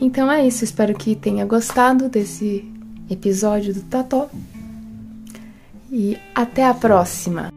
Então 0.00 0.30
é 0.30 0.46
isso, 0.46 0.64
espero 0.64 0.94
que 0.94 1.14
tenha 1.14 1.44
gostado 1.44 2.08
desse 2.08 2.71
episódio 3.12 3.74
do 3.74 3.82
Tató. 3.82 4.28
E 5.90 6.18
até 6.34 6.64
a 6.64 6.74
próxima! 6.74 7.50